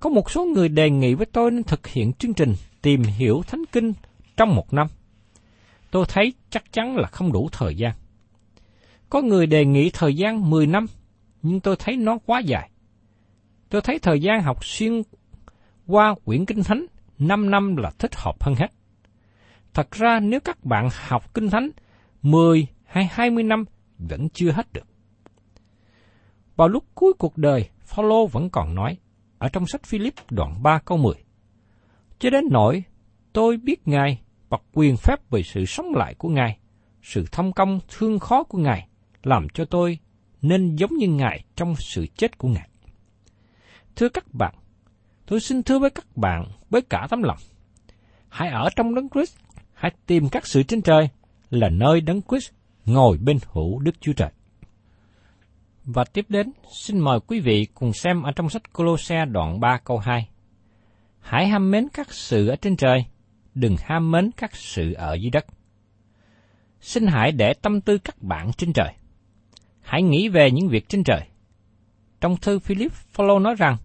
Có 0.00 0.10
một 0.10 0.30
số 0.30 0.44
người 0.44 0.68
đề 0.68 0.90
nghị 0.90 1.14
với 1.14 1.26
tôi 1.26 1.50
nên 1.50 1.62
thực 1.62 1.86
hiện 1.86 2.12
chương 2.12 2.34
trình 2.34 2.54
tìm 2.82 3.02
hiểu 3.02 3.42
Thánh 3.46 3.62
Kinh 3.72 3.92
trong 4.36 4.54
một 4.54 4.72
năm. 4.72 4.86
Tôi 5.90 6.04
thấy 6.08 6.32
chắc 6.50 6.72
chắn 6.72 6.96
là 6.96 7.08
không 7.08 7.32
đủ 7.32 7.48
thời 7.52 7.76
gian. 7.76 7.92
Có 9.10 9.22
người 9.22 9.46
đề 9.46 9.64
nghị 9.64 9.90
thời 9.90 10.16
gian 10.16 10.50
10 10.50 10.66
năm, 10.66 10.86
nhưng 11.42 11.60
tôi 11.60 11.76
thấy 11.78 11.96
nó 11.96 12.18
quá 12.26 12.38
dài. 12.38 12.70
Tôi 13.68 13.80
thấy 13.80 13.98
thời 13.98 14.20
gian 14.20 14.42
học 14.42 14.64
xuyên 14.64 15.02
qua 15.86 16.14
quyển 16.24 16.46
Kinh 16.46 16.62
Thánh 16.62 16.86
5 17.18 17.50
năm 17.50 17.76
là 17.76 17.90
thích 17.98 18.14
hợp 18.14 18.42
hơn 18.44 18.54
hết. 18.54 18.68
Thật 19.74 19.90
ra 19.90 20.20
nếu 20.20 20.40
các 20.40 20.64
bạn 20.64 20.88
học 21.08 21.34
Kinh 21.34 21.50
Thánh 21.50 21.70
10 22.22 22.66
hay 22.84 23.08
20 23.12 23.44
năm 23.44 23.64
vẫn 23.98 24.28
chưa 24.28 24.50
hết 24.50 24.72
được. 24.72 24.86
Vào 26.56 26.68
lúc 26.68 26.84
cuối 26.94 27.12
cuộc 27.18 27.38
đời, 27.38 27.68
Phaolô 27.86 28.26
vẫn 28.26 28.50
còn 28.50 28.74
nói 28.74 28.96
ở 29.38 29.48
trong 29.48 29.66
sách 29.66 29.84
Philip 29.84 30.14
đoạn 30.30 30.62
3 30.62 30.78
câu 30.84 30.98
10. 30.98 31.14
Cho 32.18 32.30
đến 32.30 32.44
nỗi 32.50 32.82
tôi 33.32 33.56
biết 33.56 33.88
Ngài 33.88 34.20
và 34.48 34.58
quyền 34.72 34.96
phép 34.96 35.30
về 35.30 35.42
sự 35.42 35.64
sống 35.64 35.94
lại 35.94 36.14
của 36.14 36.28
Ngài, 36.28 36.58
sự 37.02 37.24
thông 37.32 37.52
công 37.52 37.80
thương 37.88 38.18
khó 38.18 38.42
của 38.42 38.58
Ngài, 38.58 38.88
làm 39.22 39.48
cho 39.54 39.64
tôi 39.64 39.98
nên 40.42 40.76
giống 40.76 40.94
như 40.94 41.08
Ngài 41.08 41.44
trong 41.56 41.74
sự 41.76 42.06
chết 42.16 42.38
của 42.38 42.48
Ngài. 42.48 42.68
Thưa 43.96 44.08
các 44.08 44.34
bạn, 44.34 44.54
tôi 45.26 45.40
xin 45.40 45.62
thưa 45.62 45.78
với 45.78 45.90
các 45.90 46.16
bạn 46.16 46.44
với 46.70 46.82
cả 46.82 47.06
tấm 47.10 47.22
lòng. 47.22 47.38
Hãy 48.28 48.48
ở 48.48 48.68
trong 48.76 48.94
đấng 48.94 49.08
Christ, 49.08 49.36
hãy 49.74 49.92
tìm 50.06 50.28
các 50.28 50.46
sự 50.46 50.62
trên 50.62 50.82
trời 50.82 51.08
là 51.50 51.68
nơi 51.68 52.00
đấng 52.00 52.22
Christ 52.22 52.50
ngồi 52.84 53.18
bên 53.18 53.38
hữu 53.52 53.78
Đức 53.78 54.00
Chúa 54.00 54.12
Trời. 54.12 54.30
Và 55.86 56.04
tiếp 56.04 56.26
đến, 56.28 56.52
xin 56.84 56.98
mời 56.98 57.20
quý 57.26 57.40
vị 57.40 57.66
cùng 57.74 57.92
xem 57.92 58.22
ở 58.22 58.32
trong 58.36 58.48
sách 58.48 58.72
Colosse 58.72 59.24
đoạn 59.24 59.60
3 59.60 59.78
câu 59.84 59.98
2. 59.98 60.28
Hãy 61.20 61.48
ham 61.48 61.70
mến 61.70 61.88
các 61.92 62.12
sự 62.12 62.48
ở 62.48 62.56
trên 62.56 62.76
trời, 62.76 63.04
đừng 63.54 63.76
ham 63.80 64.10
mến 64.10 64.30
các 64.36 64.56
sự 64.56 64.92
ở 64.92 65.14
dưới 65.14 65.30
đất. 65.30 65.46
Xin 66.80 67.06
hãy 67.06 67.32
để 67.32 67.54
tâm 67.62 67.80
tư 67.80 67.98
các 67.98 68.22
bạn 68.22 68.50
trên 68.52 68.72
trời. 68.72 68.94
Hãy 69.80 70.02
nghĩ 70.02 70.28
về 70.28 70.50
những 70.50 70.68
việc 70.68 70.88
trên 70.88 71.04
trời. 71.04 71.20
Trong 72.20 72.36
thư 72.36 72.58
Philip, 72.58 72.92
Phaolô 72.92 73.38
nói 73.38 73.54
rằng, 73.58 73.76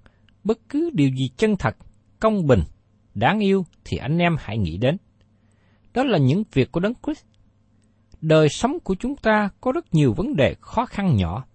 bất 0.44 0.60
cứ 0.70 0.90
điều 0.94 1.10
gì 1.10 1.30
chân 1.38 1.56
thật, 1.56 1.76
công 2.20 2.48
bình, 2.48 2.62
đáng 3.14 3.40
yêu 3.40 3.66
thì 3.86 3.98
anh 3.98 4.18
em 4.18 4.36
hãy 4.40 4.58
nghĩ 4.58 4.78
đến. 4.78 4.98
Đó 5.94 6.04
là 6.04 6.18
những 6.18 6.44
việc 6.54 6.72
của 6.72 6.80
Đấng 6.80 6.94
Christ. 7.04 7.26
Đời 8.22 8.50
sống 8.50 8.80
của 8.84 8.96
chúng 9.00 9.16
ta 9.16 9.50
có 9.62 9.72
rất 9.72 9.94
nhiều 9.94 10.14
vấn 10.14 10.36
đề 10.36 10.56
khó 10.62 10.86
khăn 10.86 11.16
nhỏ, 11.16 11.46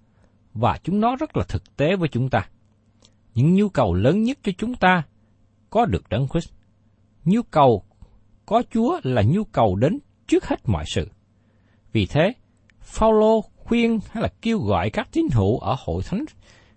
và 0.59 0.79
chúng 0.83 1.01
nó 1.01 1.17
rất 1.17 1.37
là 1.37 1.45
thực 1.49 1.77
tế 1.77 1.97
với 1.97 2.09
chúng 2.09 2.31
ta. 2.31 2.49
Những 3.35 3.55
nhu 3.55 3.69
cầu 3.69 3.95
lớn 3.95 4.23
nhất 4.23 4.39
cho 4.43 4.53
chúng 4.59 4.75
ta 4.75 5.03
có 5.71 5.85
được 5.87 6.09
Đấng 6.09 6.29
Christ. 6.29 6.51
Nhu 7.25 7.43
cầu 7.43 7.83
có 8.47 8.63
Chúa 8.71 9.01
là 9.03 9.23
nhu 9.23 9.45
cầu 9.45 9.77
đến 9.77 9.99
trước 10.27 10.49
hết 10.49 10.69
mọi 10.69 10.85
sự. 10.87 11.09
Vì 11.93 12.07
thế, 12.07 12.33
Phaolô 12.81 13.41
khuyên 13.41 13.99
hay 14.11 14.23
là 14.23 14.29
kêu 14.43 14.59
gọi 14.59 14.91
các 14.91 15.09
tín 15.13 15.27
hữu 15.33 15.59
ở 15.59 15.77
hội 15.79 16.03
thánh 16.03 16.25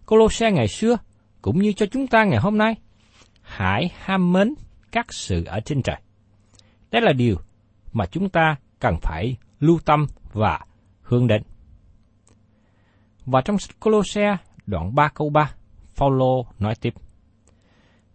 Colosse 0.05 0.51
ngày 0.51 0.67
xưa 0.67 0.97
cũng 1.41 1.59
như 1.59 1.73
cho 1.73 1.85
chúng 1.85 2.07
ta 2.07 2.23
ngày 2.23 2.39
hôm 2.39 2.57
nay, 2.57 2.75
hãy 3.41 3.91
ham 3.99 4.33
mến 4.33 4.53
các 4.91 5.13
sự 5.13 5.43
ở 5.45 5.59
trên 5.59 5.81
trời. 5.81 6.01
Đây 6.91 7.01
là 7.01 7.13
điều 7.13 7.35
mà 7.93 8.05
chúng 8.05 8.29
ta 8.29 8.55
cần 8.79 8.95
phải 9.01 9.35
lưu 9.59 9.79
tâm 9.85 10.07
và 10.33 10.59
hướng 11.01 11.27
đến. 11.27 11.43
Và 13.31 13.41
trong 13.41 13.59
sách 13.59 13.79
Colosse 13.79 14.37
đoạn 14.67 14.95
3 14.95 15.09
câu 15.13 15.29
3, 15.29 15.53
Phaolô 15.95 16.45
nói 16.59 16.75
tiếp: 16.81 16.93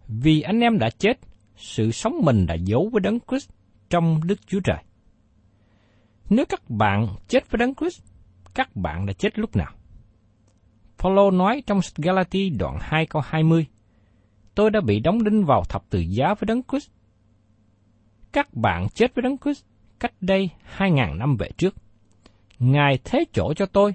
Vì 0.08 0.40
anh 0.40 0.60
em 0.60 0.78
đã 0.78 0.90
chết, 0.90 1.18
sự 1.56 1.90
sống 1.90 2.20
mình 2.22 2.46
đã 2.46 2.54
giấu 2.54 2.88
với 2.92 3.00
Đấng 3.00 3.18
Christ 3.28 3.50
trong 3.90 4.20
Đức 4.26 4.46
Chúa 4.46 4.60
Trời. 4.60 4.76
Nếu 6.30 6.44
các 6.48 6.70
bạn 6.70 7.08
chết 7.28 7.50
với 7.50 7.58
Đấng 7.58 7.74
Christ, 7.74 8.02
các 8.54 8.76
bạn 8.76 9.06
đã 9.06 9.12
chết 9.12 9.38
lúc 9.38 9.56
nào? 9.56 9.72
Phaolô 10.98 11.30
nói 11.30 11.62
trong 11.66 11.82
sách 11.82 11.96
Galati 11.96 12.50
đoạn 12.50 12.78
2 12.80 13.06
câu 13.06 13.22
20, 13.26 13.66
Tôi 14.54 14.70
đã 14.70 14.80
bị 14.80 15.00
đóng 15.00 15.24
đinh 15.24 15.44
vào 15.44 15.64
thập 15.68 15.90
tự 15.90 15.98
giá 15.98 16.34
với 16.34 16.46
Đấng 16.46 16.62
Christ. 16.62 16.90
Các 18.32 18.54
bạn 18.54 18.88
chết 18.94 19.14
với 19.14 19.22
Đấng 19.22 19.38
Christ 19.38 19.64
cách 20.00 20.14
đây 20.20 20.50
hai 20.62 20.90
ngàn 20.90 21.18
năm 21.18 21.36
về 21.36 21.50
trước. 21.56 21.74
Ngài 22.58 22.98
thế 23.04 23.24
chỗ 23.32 23.54
cho 23.54 23.66
tôi, 23.66 23.94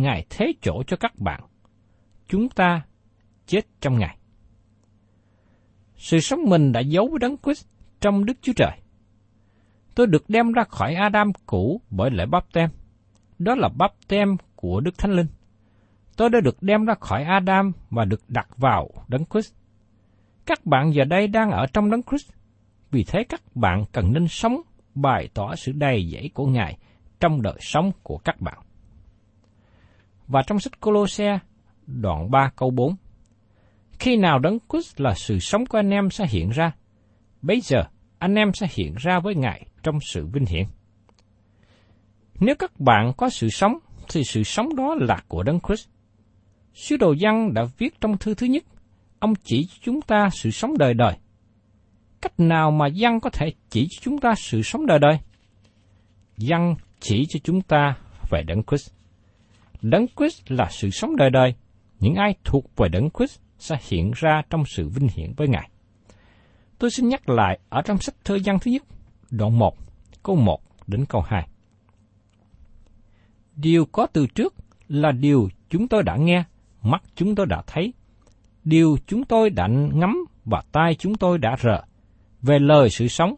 Ngài 0.00 0.26
thế 0.30 0.52
chỗ 0.62 0.82
cho 0.86 0.96
các 0.96 1.18
bạn. 1.18 1.40
Chúng 2.28 2.48
ta 2.48 2.82
chết 3.46 3.60
trong 3.80 3.98
Ngài. 3.98 4.18
Sự 5.96 6.20
sống 6.20 6.40
mình 6.44 6.72
đã 6.72 6.80
giấu 6.80 7.08
với 7.08 7.18
Đấng 7.18 7.36
Christ 7.44 7.66
trong 8.00 8.24
Đức 8.24 8.38
Chúa 8.42 8.52
Trời. 8.56 8.80
Tôi 9.94 10.06
được 10.06 10.24
đem 10.28 10.52
ra 10.52 10.64
khỏi 10.64 10.94
Adam 10.94 11.32
cũ 11.46 11.80
bởi 11.90 12.10
lễ 12.10 12.26
bắp 12.26 12.52
tem. 12.52 12.70
Đó 13.38 13.54
là 13.54 13.68
bắp 13.68 13.92
tem 14.08 14.36
của 14.56 14.80
Đức 14.80 14.98
Thánh 14.98 15.12
Linh. 15.12 15.26
Tôi 16.16 16.30
đã 16.30 16.40
được 16.40 16.62
đem 16.62 16.84
ra 16.84 16.94
khỏi 17.00 17.24
Adam 17.24 17.72
và 17.90 18.04
được 18.04 18.20
đặt 18.28 18.48
vào 18.56 18.88
Đấng 19.08 19.24
Christ. 19.24 19.54
Các 20.46 20.66
bạn 20.66 20.94
giờ 20.94 21.04
đây 21.04 21.28
đang 21.28 21.50
ở 21.50 21.66
trong 21.66 21.90
Đấng 21.90 22.02
Christ. 22.02 22.30
Vì 22.90 23.04
thế 23.04 23.24
các 23.28 23.42
bạn 23.54 23.84
cần 23.92 24.12
nên 24.12 24.28
sống 24.28 24.60
bày 24.94 25.28
tỏ 25.34 25.54
sự 25.54 25.72
đầy 25.72 26.10
dẫy 26.12 26.30
của 26.34 26.46
Ngài 26.46 26.78
trong 27.20 27.42
đời 27.42 27.56
sống 27.60 27.92
của 28.02 28.18
các 28.18 28.40
bạn. 28.40 28.58
Và 30.28 30.42
trong 30.46 30.60
sách 30.60 30.80
Colosse, 30.80 31.38
đoạn 31.86 32.30
3 32.30 32.50
câu 32.56 32.70
4, 32.70 32.96
Khi 33.98 34.16
nào 34.16 34.38
Đấng 34.38 34.58
Christ 34.70 35.00
là 35.00 35.14
sự 35.14 35.38
sống 35.38 35.66
của 35.66 35.78
anh 35.78 35.90
em 35.90 36.10
sẽ 36.10 36.26
hiện 36.26 36.50
ra, 36.50 36.72
bây 37.42 37.60
giờ 37.60 37.84
anh 38.18 38.34
em 38.34 38.52
sẽ 38.54 38.66
hiện 38.70 38.94
ra 38.98 39.20
với 39.20 39.34
Ngài 39.34 39.66
trong 39.82 39.98
sự 40.12 40.26
vinh 40.26 40.46
hiển. 40.46 40.64
Nếu 42.40 42.54
các 42.58 42.80
bạn 42.80 43.12
có 43.16 43.28
sự 43.28 43.48
sống, 43.48 43.78
thì 44.08 44.24
sự 44.24 44.42
sống 44.42 44.76
đó 44.76 44.94
là 45.00 45.22
của 45.28 45.42
Đấng 45.42 45.60
Christ. 45.60 45.88
Sứ 46.74 46.96
đồ 46.96 47.12
Giăng 47.12 47.54
đã 47.54 47.64
viết 47.78 48.00
trong 48.00 48.18
thư 48.18 48.34
thứ 48.34 48.46
nhất, 48.46 48.64
ông 49.18 49.34
chỉ 49.44 49.66
cho 49.66 49.76
chúng 49.80 50.02
ta 50.02 50.28
sự 50.32 50.50
sống 50.50 50.78
đời 50.78 50.94
đời. 50.94 51.12
Cách 52.20 52.40
nào 52.40 52.70
mà 52.70 52.86
Giăng 52.86 53.20
có 53.20 53.30
thể 53.30 53.52
chỉ 53.70 53.86
cho 53.90 53.98
chúng 54.02 54.18
ta 54.18 54.34
sự 54.36 54.62
sống 54.62 54.86
đời 54.86 54.98
đời? 54.98 55.18
Giăng 56.36 56.74
chỉ 57.00 57.26
cho 57.28 57.40
chúng 57.44 57.62
ta 57.62 57.96
về 58.30 58.42
Đấng 58.42 58.62
Christ. 58.62 58.95
Đấng 59.82 60.06
Christ 60.16 60.42
là 60.48 60.68
sự 60.70 60.90
sống 60.90 61.16
đời 61.16 61.30
đời. 61.30 61.54
Những 62.00 62.14
ai 62.14 62.34
thuộc 62.44 62.76
về 62.76 62.88
Đấng 62.88 63.08
Christ 63.10 63.40
sẽ 63.58 63.78
hiện 63.88 64.12
ra 64.14 64.42
trong 64.50 64.64
sự 64.66 64.88
vinh 64.88 65.08
hiển 65.14 65.32
với 65.36 65.48
Ngài. 65.48 65.70
Tôi 66.78 66.90
xin 66.90 67.08
nhắc 67.08 67.28
lại 67.28 67.58
ở 67.68 67.82
trong 67.82 67.98
sách 67.98 68.14
thơ 68.24 68.38
văn 68.44 68.58
thứ 68.58 68.70
nhất, 68.70 68.82
đoạn 69.30 69.58
1, 69.58 69.76
câu 70.22 70.36
1 70.36 70.60
đến 70.86 71.04
câu 71.08 71.22
2. 71.26 71.48
Điều 73.56 73.84
có 73.84 74.06
từ 74.06 74.26
trước 74.26 74.54
là 74.88 75.12
điều 75.12 75.48
chúng 75.70 75.88
tôi 75.88 76.02
đã 76.02 76.16
nghe, 76.16 76.44
mắt 76.82 77.02
chúng 77.14 77.34
tôi 77.34 77.46
đã 77.46 77.62
thấy, 77.66 77.92
điều 78.64 78.96
chúng 79.06 79.24
tôi 79.24 79.50
đã 79.50 79.66
ngắm 79.92 80.24
và 80.44 80.62
tai 80.72 80.94
chúng 80.94 81.14
tôi 81.14 81.38
đã 81.38 81.56
rờ. 81.62 81.82
Về 82.42 82.58
lời 82.58 82.90
sự 82.90 83.08
sống, 83.08 83.34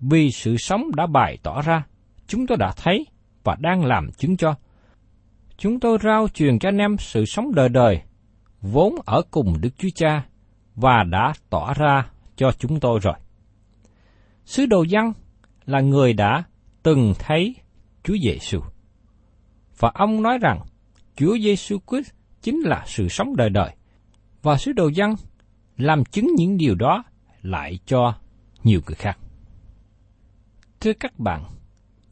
vì 0.00 0.30
sự 0.30 0.56
sống 0.56 0.90
đã 0.96 1.06
bày 1.06 1.38
tỏ 1.42 1.62
ra, 1.62 1.86
chúng 2.26 2.46
tôi 2.46 2.58
đã 2.58 2.72
thấy 2.76 3.06
và 3.44 3.56
đang 3.60 3.84
làm 3.84 4.10
chứng 4.12 4.36
cho. 4.36 4.54
Chúng 5.58 5.80
tôi 5.80 5.98
rao 6.02 6.28
truyền 6.28 6.58
cho 6.58 6.68
anh 6.68 6.78
em 6.78 6.96
sự 6.98 7.24
sống 7.24 7.54
đời 7.54 7.68
đời, 7.68 8.02
vốn 8.60 8.94
ở 9.06 9.22
cùng 9.30 9.60
Đức 9.60 9.70
Chúa 9.78 9.88
Cha, 9.94 10.26
và 10.74 11.04
đã 11.10 11.32
tỏ 11.50 11.74
ra 11.74 12.10
cho 12.36 12.52
chúng 12.58 12.80
tôi 12.80 13.00
rồi. 13.02 13.14
Sứ 14.44 14.66
đồ 14.66 14.82
dân 14.82 15.12
là 15.66 15.80
người 15.80 16.12
đã 16.12 16.44
từng 16.82 17.14
thấy 17.18 17.54
Chúa 18.04 18.16
Giêsu. 18.22 18.60
Và 19.78 19.90
ông 19.94 20.22
nói 20.22 20.38
rằng 20.38 20.60
Chúa 21.16 21.38
Giêsu 21.38 21.78
Christ 21.90 22.10
chính 22.42 22.60
là 22.60 22.82
sự 22.86 23.08
sống 23.08 23.36
đời 23.36 23.50
đời. 23.50 23.70
Và 24.42 24.56
sứ 24.56 24.72
đồ 24.72 24.88
dân 24.88 25.14
làm 25.76 26.04
chứng 26.04 26.26
những 26.36 26.56
điều 26.56 26.74
đó 26.74 27.04
lại 27.42 27.78
cho 27.86 28.14
nhiều 28.64 28.80
người 28.86 28.94
khác. 28.94 29.18
Thưa 30.80 30.92
các 30.92 31.18
bạn, 31.18 31.44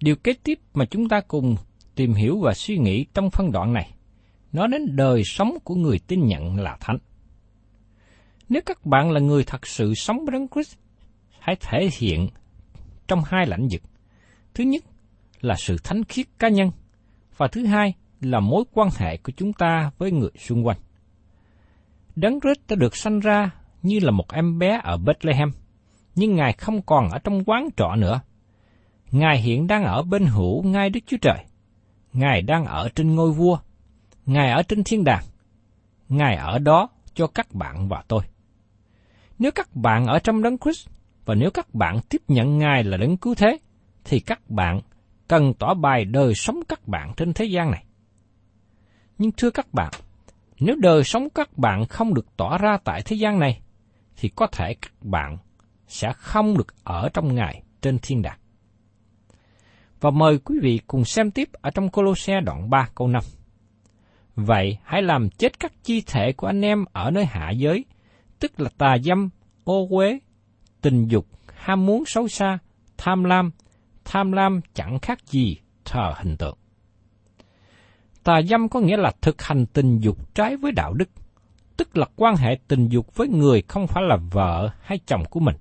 điều 0.00 0.16
kế 0.16 0.32
tiếp 0.32 0.58
mà 0.74 0.84
chúng 0.84 1.08
ta 1.08 1.20
cùng 1.20 1.56
tìm 1.94 2.12
hiểu 2.12 2.38
và 2.38 2.54
suy 2.54 2.78
nghĩ 2.78 3.06
trong 3.14 3.30
phân 3.30 3.52
đoạn 3.52 3.72
này, 3.72 3.94
nó 4.52 4.66
đến 4.66 4.96
đời 4.96 5.22
sống 5.24 5.58
của 5.64 5.74
người 5.74 5.98
tin 5.98 6.26
nhận 6.26 6.56
là 6.56 6.76
thánh. 6.80 6.98
Nếu 8.48 8.62
các 8.66 8.86
bạn 8.86 9.10
là 9.10 9.20
người 9.20 9.44
thật 9.44 9.66
sự 9.66 9.94
sống 9.94 10.18
với 10.18 10.32
Đấng 10.32 10.48
Christ, 10.48 10.76
hãy 11.40 11.56
thể 11.60 11.88
hiện 11.98 12.28
trong 13.08 13.22
hai 13.26 13.46
lãnh 13.46 13.68
vực. 13.70 13.82
Thứ 14.54 14.64
nhất 14.64 14.84
là 15.40 15.54
sự 15.58 15.76
thánh 15.84 16.04
khiết 16.04 16.26
cá 16.38 16.48
nhân, 16.48 16.70
và 17.36 17.48
thứ 17.48 17.66
hai 17.66 17.94
là 18.20 18.40
mối 18.40 18.64
quan 18.72 18.88
hệ 18.98 19.16
của 19.16 19.32
chúng 19.36 19.52
ta 19.52 19.90
với 19.98 20.12
người 20.12 20.30
xung 20.38 20.66
quanh. 20.66 20.78
Đấng 22.16 22.40
Christ 22.40 22.60
đã 22.68 22.76
được 22.76 22.96
sanh 22.96 23.20
ra 23.20 23.50
như 23.82 23.98
là 24.02 24.10
một 24.10 24.32
em 24.32 24.58
bé 24.58 24.80
ở 24.84 24.96
Bethlehem, 24.96 25.48
nhưng 26.14 26.34
Ngài 26.34 26.52
không 26.52 26.82
còn 26.82 27.08
ở 27.10 27.18
trong 27.18 27.44
quán 27.44 27.68
trọ 27.76 27.94
nữa. 27.96 28.20
Ngài 29.10 29.40
hiện 29.40 29.66
đang 29.66 29.84
ở 29.84 30.02
bên 30.02 30.24
hữu 30.26 30.62
ngay 30.62 30.90
Đức 30.90 31.00
Chúa 31.06 31.16
Trời. 31.22 31.44
Ngài 32.14 32.42
đang 32.42 32.64
ở 32.64 32.88
trên 32.94 33.14
ngôi 33.14 33.33
vua. 33.33 33.59
Ngài 34.26 34.50
ở 34.50 34.62
trên 34.62 34.85
thiên 34.85 35.04
đàng. 35.04 35.25
Ngài 36.09 36.37
ở 36.37 36.59
đó 36.59 36.88
cho 37.14 37.26
các 37.26 37.54
bạn 37.54 37.88
và 37.88 38.04
tôi. 38.09 38.23
Nếu 39.38 39.50
các 39.54 39.76
bạn 39.76 40.06
ở 40.06 40.18
trong 40.18 40.42
đấng 40.42 40.59
Christ 40.59 40.88
và 41.25 41.35
nếu 41.35 41.50
các 41.50 41.75
bạn 41.75 42.00
tiếp 42.09 42.23
nhận 42.28 42.59
Ngài 42.59 42.85
là 42.85 42.97
đấng 42.97 43.16
cứu 43.16 43.35
thế, 43.35 43.59
thì 44.04 44.21
các 44.21 44.50
bạn 44.50 44.80
cần 45.28 45.54
tỏ 45.54 45.75
bài 45.75 46.04
đời 46.04 46.35
sống 46.35 46.61
các 46.68 46.88
bạn 46.88 47.12
trên 47.16 47.33
thế 47.33 47.44
gian 47.44 47.71
này. 47.71 47.85
Nhưng 49.18 49.33
thưa 49.37 49.50
các 49.50 49.73
bạn, 49.73 49.92
nếu 50.61 50.76
đời 50.80 51.04
sống 51.04 51.28
các 51.30 51.59
bạn 51.59 51.87
không 51.87 52.14
được 52.14 52.26
tỏ 52.37 52.59
ra 52.59 52.78
tại 52.85 53.02
thế 53.04 53.16
gian 53.16 53.38
này, 53.38 53.61
thì 54.16 54.28
có 54.28 54.47
thể 54.47 54.75
các 54.75 54.92
bạn 55.00 55.38
sẽ 55.88 56.12
không 56.16 56.56
được 56.56 56.85
ở 56.85 57.09
trong 57.14 57.35
Ngài 57.35 57.62
trên 57.83 57.99
thiên 58.02 58.23
đàng. 58.23 58.38
Và 60.04 60.11
mời 60.11 60.38
quý 60.38 60.58
vị 60.62 60.80
cùng 60.87 61.04
xem 61.04 61.30
tiếp 61.30 61.49
ở 61.52 61.70
trong 61.70 61.90
Colosse 61.90 62.40
đoạn 62.40 62.70
3 62.70 62.88
câu 62.94 63.08
5. 63.08 63.23
Vậy 64.34 64.78
hãy 64.82 65.02
làm 65.02 65.30
chết 65.30 65.61
các 65.61 65.73
chi 65.82 66.02
thể 66.06 66.32
của 66.32 66.46
anh 66.46 66.64
em 66.64 66.84
ở 66.92 67.11
nơi 67.11 67.25
hạ 67.25 67.50
giới, 67.50 67.84
tức 68.40 68.61
là 68.61 68.70
tà 68.78 68.96
dâm, 69.04 69.30
ô 69.64 69.88
uế, 69.90 70.18
tình 70.80 71.08
dục, 71.08 71.26
ham 71.54 71.87
muốn 71.87 72.04
xấu 72.06 72.28
xa, 72.28 72.58
tham 72.96 73.25
lam, 73.25 73.50
tham 74.04 74.32
lam 74.32 74.61
chẳng 74.75 74.99
khác 74.99 75.18
gì 75.26 75.56
thờ 75.84 76.14
hình 76.16 76.37
tượng. 76.37 76.58
Tà 78.25 78.42
dâm 78.42 78.68
có 78.68 78.80
nghĩa 78.80 78.96
là 78.96 79.12
thực 79.20 79.42
hành 79.42 79.66
tình 79.66 79.99
dục 79.99 80.34
trái 80.34 80.56
với 80.56 80.73
đạo 80.73 80.92
đức, 80.92 81.08
tức 81.76 81.96
là 81.96 82.06
quan 82.16 82.37
hệ 82.37 82.58
tình 82.68 82.88
dục 82.88 83.16
với 83.16 83.28
người 83.28 83.62
không 83.68 83.87
phải 83.87 84.04
là 84.08 84.16
vợ 84.30 84.70
hay 84.80 84.99
chồng 85.06 85.25
của 85.30 85.40
mình. 85.40 85.56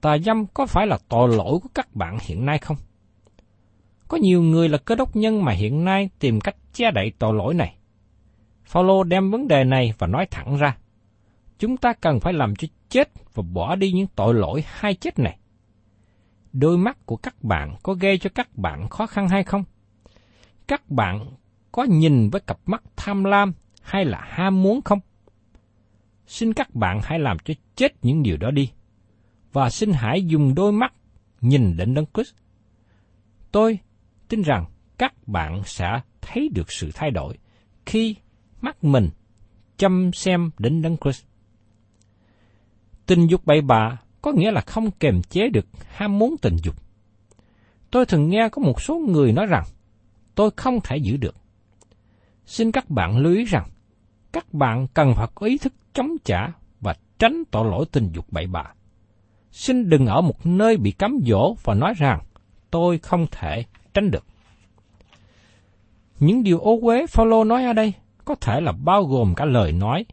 Tà 0.00 0.18
dâm 0.18 0.46
có 0.46 0.66
phải 0.66 0.86
là 0.86 0.98
tội 1.08 1.28
lỗi 1.28 1.58
của 1.62 1.70
các 1.74 1.94
bạn 1.94 2.18
hiện 2.20 2.46
nay 2.46 2.58
không? 2.58 2.76
Có 4.10 4.16
nhiều 4.16 4.42
người 4.42 4.68
là 4.68 4.78
cơ 4.78 4.94
đốc 4.94 5.16
nhân 5.16 5.44
mà 5.44 5.52
hiện 5.52 5.84
nay 5.84 6.10
tìm 6.18 6.40
cách 6.40 6.56
che 6.72 6.90
đậy 6.90 7.12
tội 7.18 7.34
lỗi 7.34 7.54
này. 7.54 7.74
Phaolô 8.64 9.04
đem 9.04 9.30
vấn 9.30 9.48
đề 9.48 9.64
này 9.64 9.94
và 9.98 10.06
nói 10.06 10.26
thẳng 10.30 10.56
ra. 10.56 10.76
Chúng 11.58 11.76
ta 11.76 11.92
cần 11.92 12.20
phải 12.20 12.32
làm 12.32 12.56
cho 12.56 12.68
chết 12.88 13.10
và 13.34 13.42
bỏ 13.52 13.76
đi 13.76 13.92
những 13.92 14.06
tội 14.14 14.34
lỗi 14.34 14.64
hai 14.66 14.94
chết 14.94 15.18
này. 15.18 15.38
Đôi 16.52 16.78
mắt 16.78 17.06
của 17.06 17.16
các 17.16 17.42
bạn 17.42 17.76
có 17.82 17.94
gây 17.94 18.18
cho 18.18 18.30
các 18.34 18.56
bạn 18.56 18.88
khó 18.88 19.06
khăn 19.06 19.28
hay 19.28 19.44
không? 19.44 19.64
Các 20.68 20.90
bạn 20.90 21.26
có 21.72 21.84
nhìn 21.84 22.30
với 22.30 22.40
cặp 22.40 22.58
mắt 22.66 22.82
tham 22.96 23.24
lam 23.24 23.52
hay 23.82 24.04
là 24.04 24.20
ham 24.28 24.62
muốn 24.62 24.82
không? 24.82 25.00
Xin 26.26 26.52
các 26.52 26.74
bạn 26.74 27.00
hãy 27.02 27.18
làm 27.18 27.36
cho 27.44 27.54
chết 27.76 28.04
những 28.04 28.22
điều 28.22 28.36
đó 28.36 28.50
đi. 28.50 28.70
Và 29.52 29.70
xin 29.70 29.92
hãy 29.92 30.24
dùng 30.24 30.54
đôi 30.54 30.72
mắt 30.72 30.92
nhìn 31.40 31.76
đến 31.76 31.94
Đấng 31.94 32.06
Christ. 32.14 32.34
Tôi 33.52 33.78
tin 34.30 34.42
rằng 34.42 34.64
các 34.98 35.28
bạn 35.28 35.62
sẽ 35.64 36.00
thấy 36.20 36.48
được 36.54 36.72
sự 36.72 36.90
thay 36.94 37.10
đổi 37.10 37.38
khi 37.86 38.16
mắt 38.60 38.84
mình 38.84 39.08
chăm 39.76 40.12
xem 40.12 40.50
đến 40.58 40.82
Đấng 40.82 40.96
Christ. 40.96 41.24
Tình 43.06 43.26
dục 43.26 43.46
bậy 43.46 43.60
bạ 43.60 43.96
có 44.22 44.32
nghĩa 44.32 44.50
là 44.50 44.60
không 44.60 44.90
kềm 44.90 45.22
chế 45.22 45.48
được 45.48 45.66
ham 45.94 46.18
muốn 46.18 46.36
tình 46.42 46.56
dục. 46.62 46.76
Tôi 47.90 48.06
thường 48.06 48.28
nghe 48.28 48.48
có 48.52 48.62
một 48.62 48.82
số 48.82 48.98
người 48.98 49.32
nói 49.32 49.46
rằng, 49.46 49.64
tôi 50.34 50.50
không 50.56 50.80
thể 50.84 50.96
giữ 50.96 51.16
được. 51.16 51.36
Xin 52.46 52.72
các 52.72 52.90
bạn 52.90 53.18
lưu 53.18 53.34
ý 53.34 53.44
rằng, 53.44 53.68
các 54.32 54.54
bạn 54.54 54.86
cần 54.94 55.14
phải 55.16 55.26
có 55.34 55.46
ý 55.46 55.58
thức 55.58 55.72
chống 55.94 56.10
trả 56.24 56.52
và 56.80 56.94
tránh 57.18 57.42
tội 57.50 57.70
lỗi 57.70 57.84
tình 57.92 58.10
dục 58.12 58.26
bậy 58.30 58.46
bạ. 58.46 58.64
Xin 59.50 59.88
đừng 59.88 60.06
ở 60.06 60.20
một 60.20 60.46
nơi 60.46 60.76
bị 60.76 60.90
cấm 60.90 61.18
dỗ 61.26 61.54
và 61.64 61.74
nói 61.74 61.94
rằng, 61.96 62.20
tôi 62.70 62.98
không 62.98 63.26
thể 63.30 63.64
tránh 63.94 64.10
được. 64.10 64.24
Những 66.20 66.42
điều 66.42 66.58
ô 66.58 66.78
uế 66.82 67.06
Phaolô 67.06 67.44
nói 67.44 67.64
ở 67.64 67.72
đây 67.72 67.92
có 68.24 68.34
thể 68.34 68.60
là 68.60 68.72
bao 68.72 69.04
gồm 69.04 69.34
cả 69.34 69.44
lời 69.44 69.72
nói, 69.72 70.04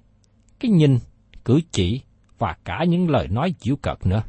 cái 0.60 0.72
nhìn, 0.72 1.00
cử 1.46 1.60
chỉ 1.72 2.02
và 2.38 2.58
cả 2.64 2.84
những 2.84 3.10
lời 3.10 3.28
nói 3.28 3.52
chịu 3.60 3.76
cợt 3.76 4.06
nữa. 4.06 4.24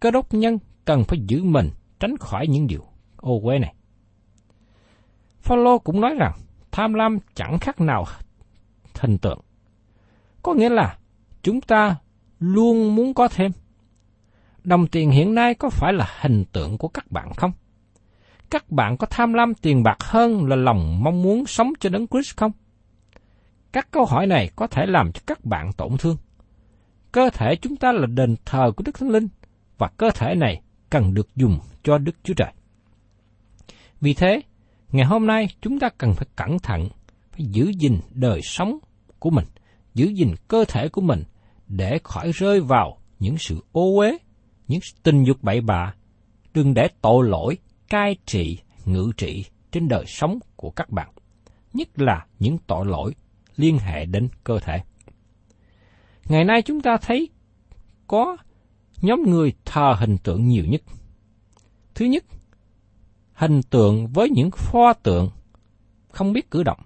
Cơ 0.00 0.10
đốc 0.10 0.34
nhân 0.34 0.58
cần 0.84 1.04
phải 1.04 1.18
giữ 1.26 1.42
mình 1.42 1.70
tránh 2.00 2.16
khỏi 2.16 2.46
những 2.46 2.66
điều 2.66 2.84
ô 3.16 3.40
uế 3.42 3.58
này. 3.58 3.74
Phaolô 5.40 5.78
cũng 5.78 6.00
nói 6.00 6.14
rằng 6.18 6.32
tham 6.70 6.94
lam 6.94 7.18
chẳng 7.34 7.58
khác 7.58 7.80
nào 7.80 8.04
hình 9.00 9.18
tượng. 9.18 9.40
Có 10.42 10.54
nghĩa 10.54 10.68
là 10.68 10.98
chúng 11.42 11.60
ta 11.60 11.96
luôn 12.38 12.94
muốn 12.94 13.14
có 13.14 13.28
thêm. 13.28 13.52
Đồng 14.64 14.86
tiền 14.86 15.10
hiện 15.10 15.34
nay 15.34 15.54
có 15.54 15.70
phải 15.70 15.92
là 15.92 16.08
hình 16.20 16.44
tượng 16.52 16.78
của 16.78 16.88
các 16.88 17.10
bạn 17.10 17.32
không? 17.36 17.52
Các 18.50 18.70
bạn 18.70 18.96
có 18.96 19.06
tham 19.10 19.32
lam 19.32 19.54
tiền 19.54 19.82
bạc 19.82 19.96
hơn 20.00 20.46
là 20.46 20.56
lòng 20.56 21.02
mong 21.04 21.22
muốn 21.22 21.46
sống 21.46 21.72
cho 21.80 21.90
đấng 21.90 22.06
Christ 22.06 22.36
không? 22.36 22.52
Các 23.72 23.90
câu 23.90 24.04
hỏi 24.04 24.26
này 24.26 24.50
có 24.56 24.66
thể 24.66 24.86
làm 24.86 25.12
cho 25.12 25.20
các 25.26 25.44
bạn 25.44 25.72
tổn 25.72 25.96
thương. 25.98 26.16
Cơ 27.12 27.30
thể 27.30 27.56
chúng 27.62 27.76
ta 27.76 27.92
là 27.92 28.06
đền 28.06 28.36
thờ 28.44 28.72
của 28.76 28.84
Đức 28.86 28.98
Thánh 28.98 29.10
Linh, 29.10 29.28
và 29.78 29.88
cơ 29.96 30.10
thể 30.14 30.34
này 30.34 30.62
cần 30.90 31.14
được 31.14 31.28
dùng 31.36 31.58
cho 31.82 31.98
Đức 31.98 32.16
Chúa 32.22 32.34
Trời. 32.34 32.52
Vì 34.00 34.14
thế, 34.14 34.40
ngày 34.92 35.06
hôm 35.06 35.26
nay 35.26 35.48
chúng 35.60 35.78
ta 35.78 35.88
cần 35.98 36.14
phải 36.14 36.26
cẩn 36.36 36.58
thận, 36.58 36.88
phải 37.30 37.46
giữ 37.50 37.72
gìn 37.78 38.00
đời 38.10 38.40
sống 38.42 38.78
của 39.18 39.30
mình, 39.30 39.44
giữ 39.94 40.06
gìn 40.06 40.34
cơ 40.48 40.64
thể 40.68 40.88
của 40.88 41.00
mình 41.00 41.22
để 41.66 41.98
khỏi 42.04 42.30
rơi 42.34 42.60
vào 42.60 42.98
những 43.18 43.38
sự 43.38 43.64
ô 43.72 43.98
uế, 43.98 44.18
những 44.68 44.80
tình 45.02 45.24
dục 45.24 45.36
bậy 45.42 45.60
bạ, 45.60 45.94
đừng 46.54 46.74
để 46.74 46.88
tội 47.00 47.28
lỗi 47.28 47.58
cai 47.88 48.16
trị, 48.26 48.58
ngự 48.84 49.12
trị 49.16 49.44
trên 49.72 49.88
đời 49.88 50.04
sống 50.06 50.38
của 50.56 50.70
các 50.70 50.90
bạn, 50.90 51.08
nhất 51.72 51.88
là 51.96 52.26
những 52.38 52.58
tội 52.66 52.86
lỗi 52.86 53.14
liên 53.56 53.78
hệ 53.78 54.06
đến 54.06 54.28
cơ 54.44 54.58
thể. 54.58 54.82
Ngày 56.28 56.44
nay 56.44 56.62
chúng 56.62 56.80
ta 56.80 56.96
thấy 56.96 57.28
có 58.06 58.36
nhóm 59.02 59.22
người 59.22 59.52
thờ 59.64 59.94
hình 59.98 60.18
tượng 60.18 60.48
nhiều 60.48 60.64
nhất. 60.64 60.82
Thứ 61.94 62.04
nhất, 62.04 62.24
hình 63.32 63.60
tượng 63.62 64.06
với 64.06 64.30
những 64.30 64.50
pho 64.50 64.92
tượng 64.92 65.30
không 66.08 66.32
biết 66.32 66.50
cử 66.50 66.62
động. 66.62 66.80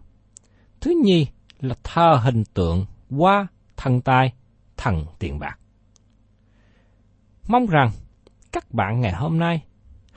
Thứ 0.80 1.02
nhì 1.04 1.26
là 1.60 1.74
thờ 1.82 2.20
hình 2.24 2.44
tượng 2.54 2.86
qua 3.10 3.46
thần 3.76 4.00
tài, 4.00 4.32
thần 4.76 5.06
tiền 5.18 5.38
bạc. 5.38 5.58
Mong 7.48 7.66
rằng 7.66 7.90
các 8.52 8.74
bạn 8.74 9.00
ngày 9.00 9.12
hôm 9.12 9.38
nay 9.38 9.62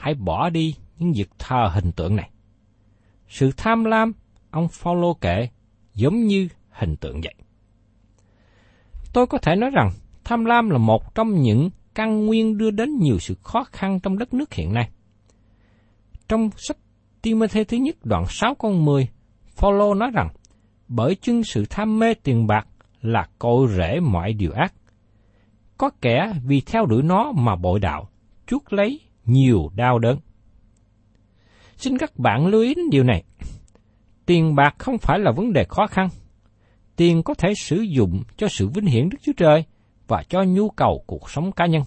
hãy 0.01 0.13
bỏ 0.13 0.49
đi 0.49 0.75
những 0.99 1.13
việc 1.13 1.29
thờ 1.39 1.71
hình 1.73 1.91
tượng 1.91 2.15
này. 2.15 2.29
Sự 3.27 3.51
tham 3.57 3.83
lam, 3.83 4.13
ông 4.51 4.67
Phaolô 4.67 5.13
kể, 5.13 5.49
giống 5.93 6.25
như 6.25 6.47
hình 6.69 6.95
tượng 6.95 7.21
vậy. 7.21 7.33
Tôi 9.13 9.27
có 9.27 9.37
thể 9.37 9.55
nói 9.55 9.69
rằng 9.69 9.91
tham 10.23 10.45
lam 10.45 10.69
là 10.69 10.77
một 10.77 11.15
trong 11.15 11.41
những 11.41 11.69
căn 11.95 12.25
nguyên 12.25 12.57
đưa 12.57 12.71
đến 12.71 12.99
nhiều 12.99 13.19
sự 13.19 13.35
khó 13.43 13.63
khăn 13.63 13.99
trong 13.99 14.17
đất 14.17 14.33
nước 14.33 14.53
hiện 14.53 14.73
nay. 14.73 14.89
Trong 16.27 16.49
sách 16.57 16.77
Timothy 17.21 17.63
thứ 17.63 17.77
nhất 17.77 17.95
đoạn 18.03 18.25
6 18.29 18.55
câu 18.55 18.71
10, 18.71 19.07
Phaolô 19.55 19.93
nói 19.93 20.11
rằng, 20.13 20.29
bởi 20.87 21.15
chưng 21.15 21.43
sự 21.43 21.65
tham 21.69 21.99
mê 21.99 22.13
tiền 22.13 22.47
bạc 22.47 22.67
là 23.01 23.27
cội 23.39 23.67
rễ 23.77 23.99
mọi 23.99 24.33
điều 24.33 24.51
ác. 24.51 24.73
Có 25.77 25.89
kẻ 26.01 26.33
vì 26.45 26.61
theo 26.61 26.85
đuổi 26.85 27.03
nó 27.03 27.31
mà 27.31 27.55
bội 27.55 27.79
đạo, 27.79 28.09
chuốc 28.47 28.73
lấy 28.73 28.99
nhiều 29.25 29.69
đau 29.75 29.99
đớn. 29.99 30.17
Xin 31.75 31.97
các 31.97 32.17
bạn 32.17 32.47
lưu 32.47 32.61
ý 32.61 32.73
đến 32.75 32.89
điều 32.89 33.03
này. 33.03 33.23
tiền 34.25 34.55
bạc 34.55 34.75
không 34.77 34.97
phải 34.97 35.19
là 35.19 35.31
vấn 35.31 35.53
đề 35.53 35.63
khó 35.69 35.87
khăn. 35.87 36.09
Tiền 36.95 37.23
có 37.23 37.33
thể 37.33 37.53
sử 37.61 37.81
dụng 37.81 38.23
cho 38.37 38.47
sự 38.47 38.67
vinh 38.67 38.85
hiển 38.85 39.09
Đức 39.09 39.17
Chúa 39.21 39.33
Trời 39.37 39.63
và 40.07 40.23
cho 40.29 40.43
nhu 40.43 40.69
cầu 40.69 41.03
cuộc 41.07 41.29
sống 41.29 41.51
cá 41.51 41.65
nhân. 41.65 41.83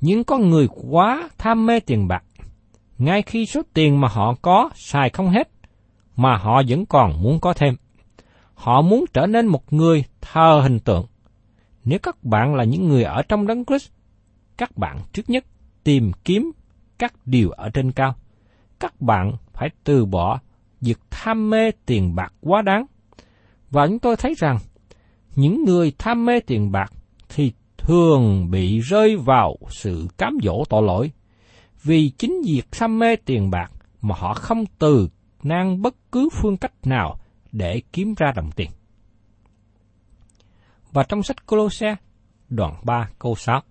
Những 0.00 0.24
con 0.24 0.50
người 0.50 0.68
quá 0.90 1.28
tham 1.38 1.66
mê 1.66 1.80
tiền 1.80 2.08
bạc, 2.08 2.24
ngay 2.98 3.22
khi 3.22 3.46
số 3.46 3.62
tiền 3.74 4.00
mà 4.00 4.08
họ 4.08 4.34
có 4.42 4.70
xài 4.74 5.10
không 5.10 5.30
hết, 5.30 5.48
mà 6.16 6.36
họ 6.36 6.62
vẫn 6.68 6.86
còn 6.86 7.22
muốn 7.22 7.40
có 7.40 7.52
thêm. 7.52 7.74
Họ 8.54 8.82
muốn 8.82 9.04
trở 9.12 9.26
nên 9.26 9.46
một 9.46 9.72
người 9.72 10.04
thờ 10.20 10.60
hình 10.62 10.78
tượng. 10.78 11.06
Nếu 11.84 11.98
các 11.98 12.24
bạn 12.24 12.54
là 12.54 12.64
những 12.64 12.88
người 12.88 13.02
ở 13.02 13.22
trong 13.22 13.46
đấng 13.46 13.64
Christ, 13.64 13.90
các 14.56 14.76
bạn 14.76 14.98
trước 15.12 15.30
nhất 15.30 15.44
tìm 15.86 16.12
kiếm 16.24 16.52
các 16.98 17.14
điều 17.26 17.50
ở 17.50 17.70
trên 17.70 17.92
cao. 17.92 18.14
Các 18.80 19.00
bạn 19.00 19.36
phải 19.52 19.70
từ 19.84 20.04
bỏ 20.04 20.40
việc 20.80 20.98
tham 21.10 21.50
mê 21.50 21.70
tiền 21.70 22.14
bạc 22.14 22.32
quá 22.40 22.62
đáng. 22.62 22.86
Và 23.70 23.86
chúng 23.86 23.98
tôi 23.98 24.16
thấy 24.16 24.34
rằng, 24.38 24.58
những 25.34 25.64
người 25.64 25.92
tham 25.98 26.24
mê 26.24 26.40
tiền 26.40 26.72
bạc 26.72 26.92
thì 27.28 27.52
thường 27.78 28.50
bị 28.50 28.78
rơi 28.80 29.16
vào 29.16 29.56
sự 29.70 30.08
cám 30.18 30.38
dỗ 30.42 30.64
tội 30.68 30.82
lỗi, 30.82 31.10
vì 31.82 32.08
chính 32.08 32.42
việc 32.46 32.66
tham 32.70 32.98
mê 32.98 33.16
tiền 33.16 33.50
bạc 33.50 33.72
mà 34.02 34.14
họ 34.18 34.34
không 34.34 34.64
từ 34.78 35.08
năng 35.42 35.82
bất 35.82 35.94
cứ 36.12 36.28
phương 36.32 36.56
cách 36.56 36.74
nào 36.84 37.18
để 37.52 37.82
kiếm 37.92 38.14
ra 38.16 38.32
đồng 38.36 38.50
tiền. 38.56 38.70
Và 40.92 41.02
trong 41.02 41.22
sách 41.22 41.46
Colosse, 41.46 41.96
đoạn 42.48 42.74
3 42.84 43.08
câu 43.18 43.34
6. 43.34 43.62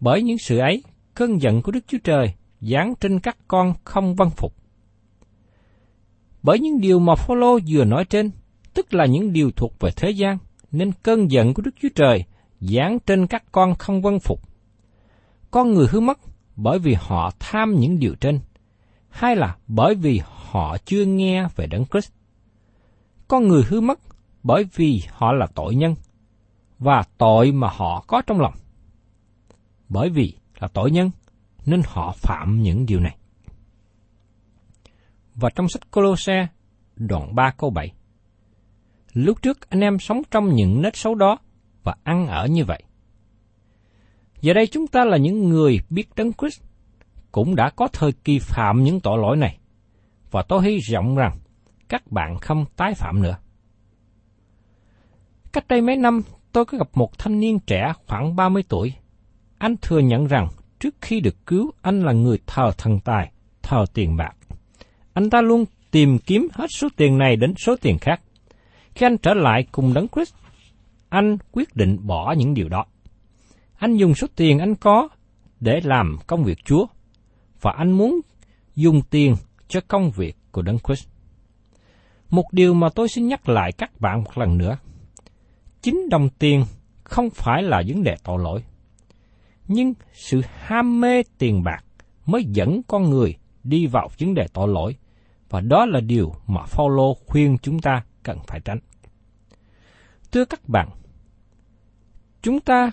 Bởi 0.00 0.22
những 0.22 0.38
sự 0.38 0.58
ấy, 0.58 0.82
cơn 1.14 1.42
giận 1.42 1.62
của 1.62 1.72
Đức 1.72 1.84
Chúa 1.86 1.98
Trời 2.04 2.34
giáng 2.60 2.94
trên 3.00 3.20
các 3.20 3.36
con 3.48 3.74
không 3.84 4.14
văn 4.14 4.30
phục. 4.30 4.54
Bởi 6.42 6.58
những 6.58 6.80
điều 6.80 6.98
mà 6.98 7.14
Phaolô 7.14 7.58
vừa 7.68 7.84
nói 7.84 8.04
trên, 8.04 8.30
tức 8.74 8.94
là 8.94 9.06
những 9.06 9.32
điều 9.32 9.50
thuộc 9.50 9.72
về 9.80 9.90
thế 9.96 10.10
gian, 10.10 10.38
nên 10.72 10.92
cơn 11.02 11.30
giận 11.30 11.54
của 11.54 11.62
Đức 11.62 11.74
Chúa 11.82 11.88
Trời 11.94 12.24
giáng 12.60 12.98
trên 12.98 13.26
các 13.26 13.44
con 13.52 13.74
không 13.74 14.02
văn 14.02 14.18
phục. 14.20 14.40
Con 15.50 15.72
người 15.72 15.86
hư 15.90 16.00
mất 16.00 16.18
bởi 16.56 16.78
vì 16.78 16.94
họ 16.94 17.32
tham 17.38 17.74
những 17.78 17.98
điều 17.98 18.14
trên, 18.14 18.40
hay 19.08 19.36
là 19.36 19.56
bởi 19.66 19.94
vì 19.94 20.20
họ 20.24 20.76
chưa 20.84 21.04
nghe 21.04 21.48
về 21.56 21.66
Đấng 21.66 21.84
Christ. 21.86 22.12
Con 23.28 23.48
người 23.48 23.62
hư 23.68 23.80
mất 23.80 24.00
bởi 24.42 24.64
vì 24.74 25.02
họ 25.10 25.32
là 25.32 25.46
tội 25.54 25.74
nhân, 25.74 25.94
và 26.78 27.02
tội 27.18 27.52
mà 27.52 27.68
họ 27.68 28.04
có 28.06 28.22
trong 28.26 28.40
lòng. 28.40 28.54
Bởi 29.90 30.10
vì 30.10 30.34
là 30.60 30.68
tội 30.68 30.90
nhân, 30.90 31.10
nên 31.66 31.82
họ 31.86 32.14
phạm 32.16 32.62
những 32.62 32.86
điều 32.86 33.00
này. 33.00 33.16
Và 35.34 35.50
trong 35.54 35.68
sách 35.68 35.90
Colosse, 35.90 36.46
đoạn 36.96 37.34
3 37.34 37.50
câu 37.58 37.70
7. 37.70 37.92
Lúc 39.12 39.42
trước 39.42 39.70
anh 39.70 39.80
em 39.80 39.98
sống 39.98 40.22
trong 40.30 40.54
những 40.54 40.82
nết 40.82 40.96
xấu 40.96 41.14
đó 41.14 41.38
và 41.82 41.94
ăn 42.02 42.26
ở 42.26 42.46
như 42.46 42.64
vậy. 42.64 42.82
Giờ 44.40 44.54
đây 44.54 44.66
chúng 44.66 44.86
ta 44.86 45.04
là 45.04 45.16
những 45.16 45.48
người 45.48 45.78
biết 45.90 46.08
đấng 46.16 46.32
Christ, 46.32 46.62
cũng 47.32 47.56
đã 47.56 47.70
có 47.70 47.88
thời 47.92 48.12
kỳ 48.12 48.38
phạm 48.38 48.82
những 48.82 49.00
tội 49.00 49.18
lỗi 49.18 49.36
này, 49.36 49.58
và 50.30 50.42
tôi 50.42 50.64
hy 50.64 50.78
vọng 50.92 51.16
rằng 51.16 51.38
các 51.88 52.12
bạn 52.12 52.38
không 52.38 52.64
tái 52.76 52.94
phạm 52.94 53.22
nữa. 53.22 53.36
Cách 55.52 55.68
đây 55.68 55.80
mấy 55.80 55.96
năm, 55.96 56.22
tôi 56.52 56.64
có 56.64 56.78
gặp 56.78 56.88
một 56.94 57.18
thanh 57.18 57.40
niên 57.40 57.58
trẻ 57.60 57.92
khoảng 58.06 58.36
30 58.36 58.62
tuổi. 58.68 58.94
Anh 59.60 59.76
thừa 59.82 59.98
nhận 59.98 60.26
rằng 60.26 60.48
trước 60.78 60.94
khi 61.00 61.20
được 61.20 61.46
cứu, 61.46 61.72
anh 61.82 62.02
là 62.02 62.12
người 62.12 62.38
thờ 62.46 62.70
thần 62.78 63.00
tài, 63.00 63.32
thờ 63.62 63.84
tiền 63.94 64.16
bạc. 64.16 64.36
Anh 65.12 65.30
ta 65.30 65.40
luôn 65.40 65.64
tìm 65.90 66.18
kiếm 66.18 66.48
hết 66.52 66.66
số 66.76 66.88
tiền 66.96 67.18
này 67.18 67.36
đến 67.36 67.54
số 67.66 67.76
tiền 67.80 67.98
khác. 67.98 68.20
Khi 68.94 69.06
anh 69.06 69.18
trở 69.18 69.34
lại 69.34 69.66
cùng 69.72 69.94
đấng 69.94 70.08
Christ, 70.08 70.34
anh 71.08 71.36
quyết 71.52 71.76
định 71.76 72.06
bỏ 72.06 72.34
những 72.38 72.54
điều 72.54 72.68
đó. 72.68 72.84
Anh 73.78 73.96
dùng 73.96 74.14
số 74.14 74.26
tiền 74.36 74.58
anh 74.58 74.74
có 74.74 75.08
để 75.60 75.80
làm 75.84 76.16
công 76.26 76.44
việc 76.44 76.58
Chúa, 76.64 76.86
và 77.60 77.72
anh 77.76 77.92
muốn 77.92 78.20
dùng 78.74 79.02
tiền 79.10 79.34
cho 79.68 79.80
công 79.88 80.10
việc 80.10 80.36
của 80.52 80.62
Đấng 80.62 80.78
Christ. 80.78 81.08
Một 82.30 82.44
điều 82.52 82.74
mà 82.74 82.88
tôi 82.94 83.08
xin 83.08 83.28
nhắc 83.28 83.48
lại 83.48 83.72
các 83.72 84.00
bạn 84.00 84.24
một 84.24 84.38
lần 84.38 84.58
nữa. 84.58 84.76
Chính 85.82 86.08
đồng 86.10 86.28
tiền 86.28 86.64
không 87.04 87.30
phải 87.30 87.62
là 87.62 87.82
vấn 87.86 88.02
đề 88.02 88.14
tội 88.24 88.38
lỗi. 88.42 88.62
Nhưng 89.72 89.94
sự 90.12 90.42
ham 90.64 91.00
mê 91.00 91.22
tiền 91.38 91.62
bạc 91.62 91.84
mới 92.26 92.44
dẫn 92.44 92.82
con 92.82 93.10
người 93.10 93.36
đi 93.64 93.86
vào 93.86 94.08
vấn 94.18 94.34
đề 94.34 94.46
tội 94.52 94.68
lỗi, 94.68 94.96
và 95.48 95.60
đó 95.60 95.86
là 95.86 96.00
điều 96.00 96.34
mà 96.46 96.62
Phaolô 96.66 97.14
khuyên 97.26 97.58
chúng 97.62 97.80
ta 97.80 98.04
cần 98.22 98.38
phải 98.46 98.60
tránh. 98.60 98.78
Thưa 100.32 100.44
các 100.44 100.68
bạn, 100.68 100.88
chúng 102.42 102.60
ta 102.60 102.90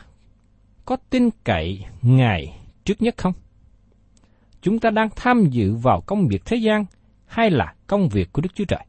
có 0.86 0.98
tin 1.10 1.30
cậy 1.44 1.86
Ngài 2.02 2.60
trước 2.86 3.02
nhất 3.02 3.16
không? 3.18 3.34
Chúng 4.62 4.80
ta 4.80 4.90
đang 4.90 5.10
tham 5.16 5.46
dự 5.46 5.76
vào 5.76 6.02
công 6.02 6.28
việc 6.28 6.46
thế 6.46 6.58
gian 6.58 6.86
hay 7.26 7.50
là 7.50 7.74
công 7.88 8.10
việc 8.10 8.34
của 8.34 8.42
Đức 8.42 8.56
Chúa 8.56 8.66
Trời? 8.66 8.86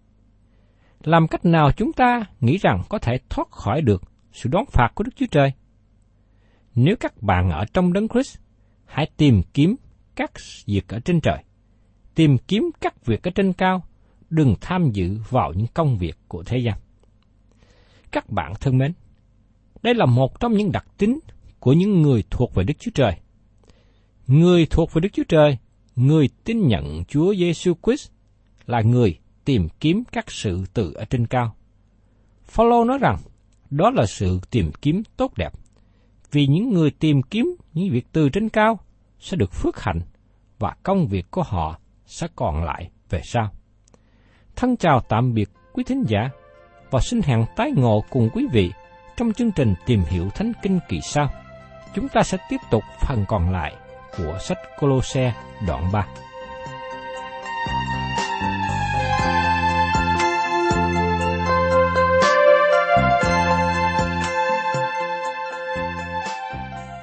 Làm 1.03 1.29
cách 1.29 1.45
nào 1.45 1.73
chúng 1.73 1.93
ta 1.93 2.25
nghĩ 2.41 2.59
rằng 2.59 2.83
có 2.89 2.99
thể 2.99 3.19
thoát 3.29 3.51
khỏi 3.51 3.83
được 3.83 4.03
sự 4.33 4.49
đón 4.53 4.65
phạt 4.67 4.89
của 4.95 5.05
Đức 5.05 5.13
Chúa 5.17 5.27
Trời? 5.31 5.53
Nếu 6.81 6.97
các 6.97 7.23
bạn 7.23 7.51
ở 7.51 7.65
trong 7.73 7.93
đấng 7.93 8.09
Christ, 8.09 8.39
hãy 8.85 9.11
tìm 9.17 9.43
kiếm 9.55 9.77
các 10.15 10.33
việc 10.67 10.89
ở 10.89 11.01
trên 11.01 11.21
trời. 11.21 11.45
Tìm 12.15 12.39
kiếm 12.39 12.71
các 12.81 13.07
việc 13.07 13.23
ở 13.23 13.31
trên 13.31 13.53
cao, 13.53 13.85
đừng 14.31 14.55
tham 14.61 14.91
dự 14.93 15.17
vào 15.31 15.53
những 15.53 15.67
công 15.75 15.99
việc 15.99 16.19
của 16.29 16.43
thế 16.43 16.59
gian. 16.59 16.79
Các 18.11 18.31
bạn 18.31 18.53
thân 18.61 18.79
mến, 18.79 18.93
đây 19.83 19.95
là 19.95 20.07
một 20.07 20.41
trong 20.41 20.53
những 20.53 20.73
đặc 20.73 20.87
tính 20.99 21.19
của 21.61 21.73
những 21.73 22.03
người 22.03 22.25
thuộc 22.31 22.55
về 22.55 22.65
Đức 22.65 22.75
Chúa 22.79 22.91
Trời. 22.95 23.13
Người 24.27 24.67
thuộc 24.67 24.93
về 24.93 25.01
Đức 25.01 25.09
Chúa 25.13 25.25
Trời, 25.29 25.59
người 25.97 26.29
tin 26.45 26.69
nhận 26.69 27.05
Chúa 27.09 27.35
Giêsu 27.35 27.75
Christ 27.83 28.11
là 28.67 28.81
người 28.81 29.19
tìm 29.45 29.69
kiếm 29.81 30.03
các 30.13 30.31
sự 30.31 30.65
từ 30.75 30.93
ở 30.93 31.05
trên 31.05 31.27
cao. 31.27 31.55
Phaolô 32.45 32.85
nói 32.85 32.99
rằng 32.99 33.17
đó 33.71 33.91
là 33.91 34.07
sự 34.07 34.41
tìm 34.51 34.71
kiếm 34.81 35.03
tốt 35.17 35.33
đẹp, 35.37 35.53
vì 36.33 36.47
những 36.47 36.71
người 36.73 36.91
tìm 36.91 37.23
kiếm 37.23 37.57
những 37.75 37.91
việc 37.91 38.07
từ 38.13 38.29
trên 38.29 38.49
cao 38.49 38.79
sẽ 39.21 39.37
được 39.37 39.53
phước 39.53 39.81
hạnh 39.81 40.01
và 40.59 40.77
công 40.83 41.07
việc 41.07 41.31
của 41.31 41.43
họ 41.43 41.79
sẽ 42.07 42.27
còn 42.37 42.65
lại 42.65 42.91
về 43.11 43.21
sau. 43.25 43.51
Thân 44.57 44.77
chào 44.77 45.01
tạm 45.09 45.35
biệt 45.35 45.49
quý 45.73 45.85
thính 45.85 46.05
giả 46.09 46.31
và 46.91 47.01
xin 47.01 47.23
hẹn 47.23 47.45
tái 47.57 47.73
ngộ 47.77 48.05
cùng 48.11 48.29
quý 48.35 48.47
vị 48.53 48.73
trong 49.17 49.33
chương 49.33 49.53
trình 49.53 49.75
tìm 49.87 50.03
hiểu 50.09 50.29
Thánh 50.35 50.53
Kinh 50.63 50.79
kỳ 50.89 51.01
sau. 51.01 51.29
Chúng 51.95 52.09
ta 52.09 52.23
sẽ 52.23 52.39
tiếp 52.49 52.61
tục 52.71 52.83
phần 53.01 53.25
còn 53.29 53.53
lại 53.53 53.75
của 54.17 54.39
sách 54.41 54.59
Colosse 54.81 55.35
đoạn 55.67 55.93
3. 55.93 56.07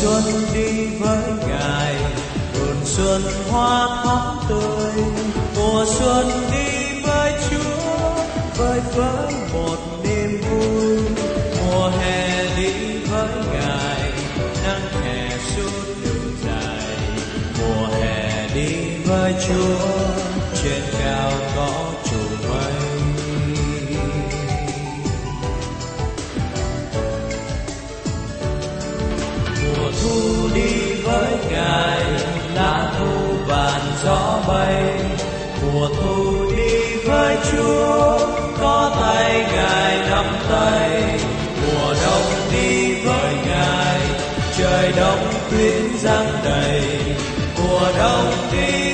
Xuân 0.00 0.24
đi 0.54 0.86
với 0.86 1.32
ngài. 1.48 1.94
Vườn 2.54 2.76
xuân 2.84 3.22
hoa 3.50 4.02
thắm 4.04 4.48
tươi, 4.48 5.04
mùa 5.56 5.84
xuân 5.98 6.26
đi 6.52 7.00
với 7.06 7.32
chúa, 7.50 8.10
với 8.56 8.80
với 8.96 9.34
một 9.52 9.78
niềm 10.02 10.40
vui. 10.40 10.98
Mùa 11.60 11.88
hè 11.88 12.56
đi 12.56 12.98
với 13.10 13.28
ngài, 13.52 14.12
nắng 14.64 15.02
hè 15.04 15.38
suốt 15.38 15.94
đường 16.04 16.36
dài. 16.44 16.96
Mùa 17.58 17.86
hè 17.86 18.48
đi 18.54 18.76
với 19.04 19.34
chúa. 19.48 20.19
đi 30.54 30.92
với 31.02 31.32
ngài 31.50 32.00
lá 32.54 32.92
thu 32.98 33.34
vàng 33.46 33.92
gió 34.04 34.42
bay 34.48 35.00
mùa 35.62 35.88
thu 35.88 36.50
đi 36.56 36.96
với 37.06 37.36
chúa, 37.52 38.18
có 38.60 38.96
tay 39.00 39.46
ngài 39.52 40.10
nắm 40.10 40.24
tay. 40.50 41.18
Mùa 41.62 41.94
đông 42.04 42.50
đi 42.52 42.94
với 42.94 43.34
ngài, 43.46 44.00
trời 44.58 44.92
đông 44.96 45.32
tuyết 45.50 46.00
giăng 46.00 46.32
đầy. 46.44 46.82
Mùa 47.58 47.92
đông 47.98 48.32
đi 48.52 48.89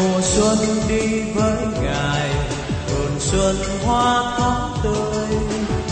mùa 0.00 0.20
xuân 0.22 0.58
đi 0.88 1.20
với 1.34 1.56
ngài 1.82 2.30
vườn 2.88 3.12
xuân 3.18 3.56
hoa 3.84 4.36
thắm 4.38 4.82
tươi. 4.82 5.38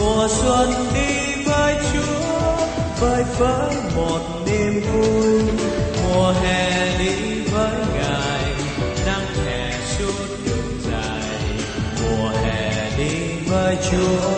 Mùa 0.00 0.28
xuân 0.28 0.70
đi 0.94 1.44
với 1.46 1.74
chúa, 1.92 2.66
với 3.00 3.24
với 3.38 3.76
một 3.96 4.20
niềm 4.46 4.80
vui. 4.92 5.42
Mùa 6.02 6.32
hè 6.42 6.98
đi 6.98 7.42
với 7.52 7.76
ngài, 7.94 8.52
nắng 9.06 9.26
hè 9.46 9.72
suốt 9.98 10.14
đường 10.46 10.80
dài. 10.90 11.38
Mùa 12.02 12.28
hè 12.28 12.90
đi 12.98 13.14
với 13.46 13.76
chúa, 13.90 14.30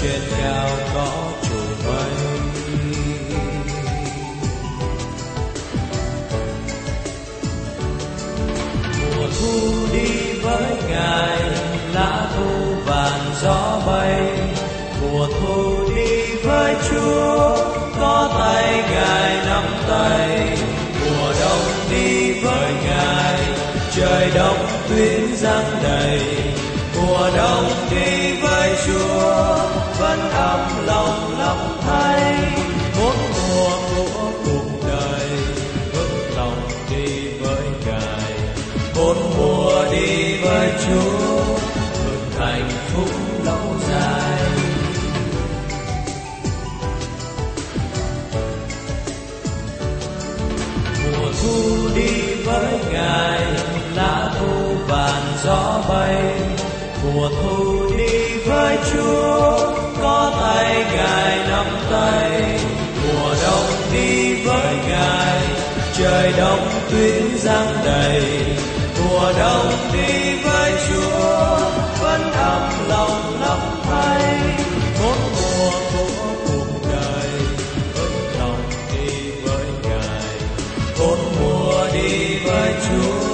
trên 0.00 0.20
cao 0.38 0.68
có 0.94 1.33
ngài, 10.88 11.38
lá 11.94 12.26
thu 12.36 12.74
vàng 12.86 13.20
gió 13.42 13.80
bay 13.86 14.44
mùa 15.14 15.26
thu 15.40 15.94
đi 15.94 16.34
với 16.44 16.76
chúa. 16.90 17.56
Có 18.00 18.30
tay 18.38 18.84
ngài 18.90 19.46
nắm 19.46 19.64
tay, 19.88 20.58
mùa 21.00 21.32
đông 21.40 21.66
đi 21.90 22.32
với 22.40 22.72
ngài. 22.84 23.40
Trời 23.96 24.30
đông 24.34 24.66
tuyết 24.88 25.38
giăng 25.38 25.76
đầy, 25.82 26.20
mùa 26.96 27.30
đông 27.36 27.70
đi 27.90 28.32
với 28.42 28.76
chúa. 28.86 29.58
Vẫn 29.98 30.30
ấm 30.30 30.86
lòng 30.86 31.03
gió 55.44 55.82
bay, 55.88 56.40
mùa 57.04 57.28
thu 57.28 57.90
đi 57.96 58.36
với 58.46 58.78
chúa, 58.92 59.74
có 60.02 60.32
tay 60.40 60.84
ngài 60.96 61.48
nắm 61.48 61.66
tay. 61.90 62.60
Mùa 63.02 63.34
đông 63.42 63.66
đi 63.92 64.34
với 64.44 64.76
ngài, 64.88 65.38
trời 65.98 66.32
đông 66.36 66.68
tuyến 66.90 67.38
giăng 67.38 67.76
đầy. 67.84 68.22
Mùa 68.98 69.32
đông 69.38 69.72
đi 69.92 70.36
với 70.44 70.72
chúa, 70.88 71.58
vẫn 72.00 72.32
ấm 72.32 72.62
lòng 72.88 73.40
lắm 73.40 73.60
thay 73.84 74.40
Một 75.02 75.16
mùa 75.32 75.70
của 75.92 76.34
cuộc 76.46 76.88
đời, 76.92 77.30
vẫn 77.94 78.12
lòng 78.38 78.62
đi 78.92 79.30
với 79.44 79.66
ngài. 79.82 80.22
Một 80.98 81.16
mùa 81.40 81.86
đi 81.92 82.38
với 82.44 82.74
chúa. 82.88 83.33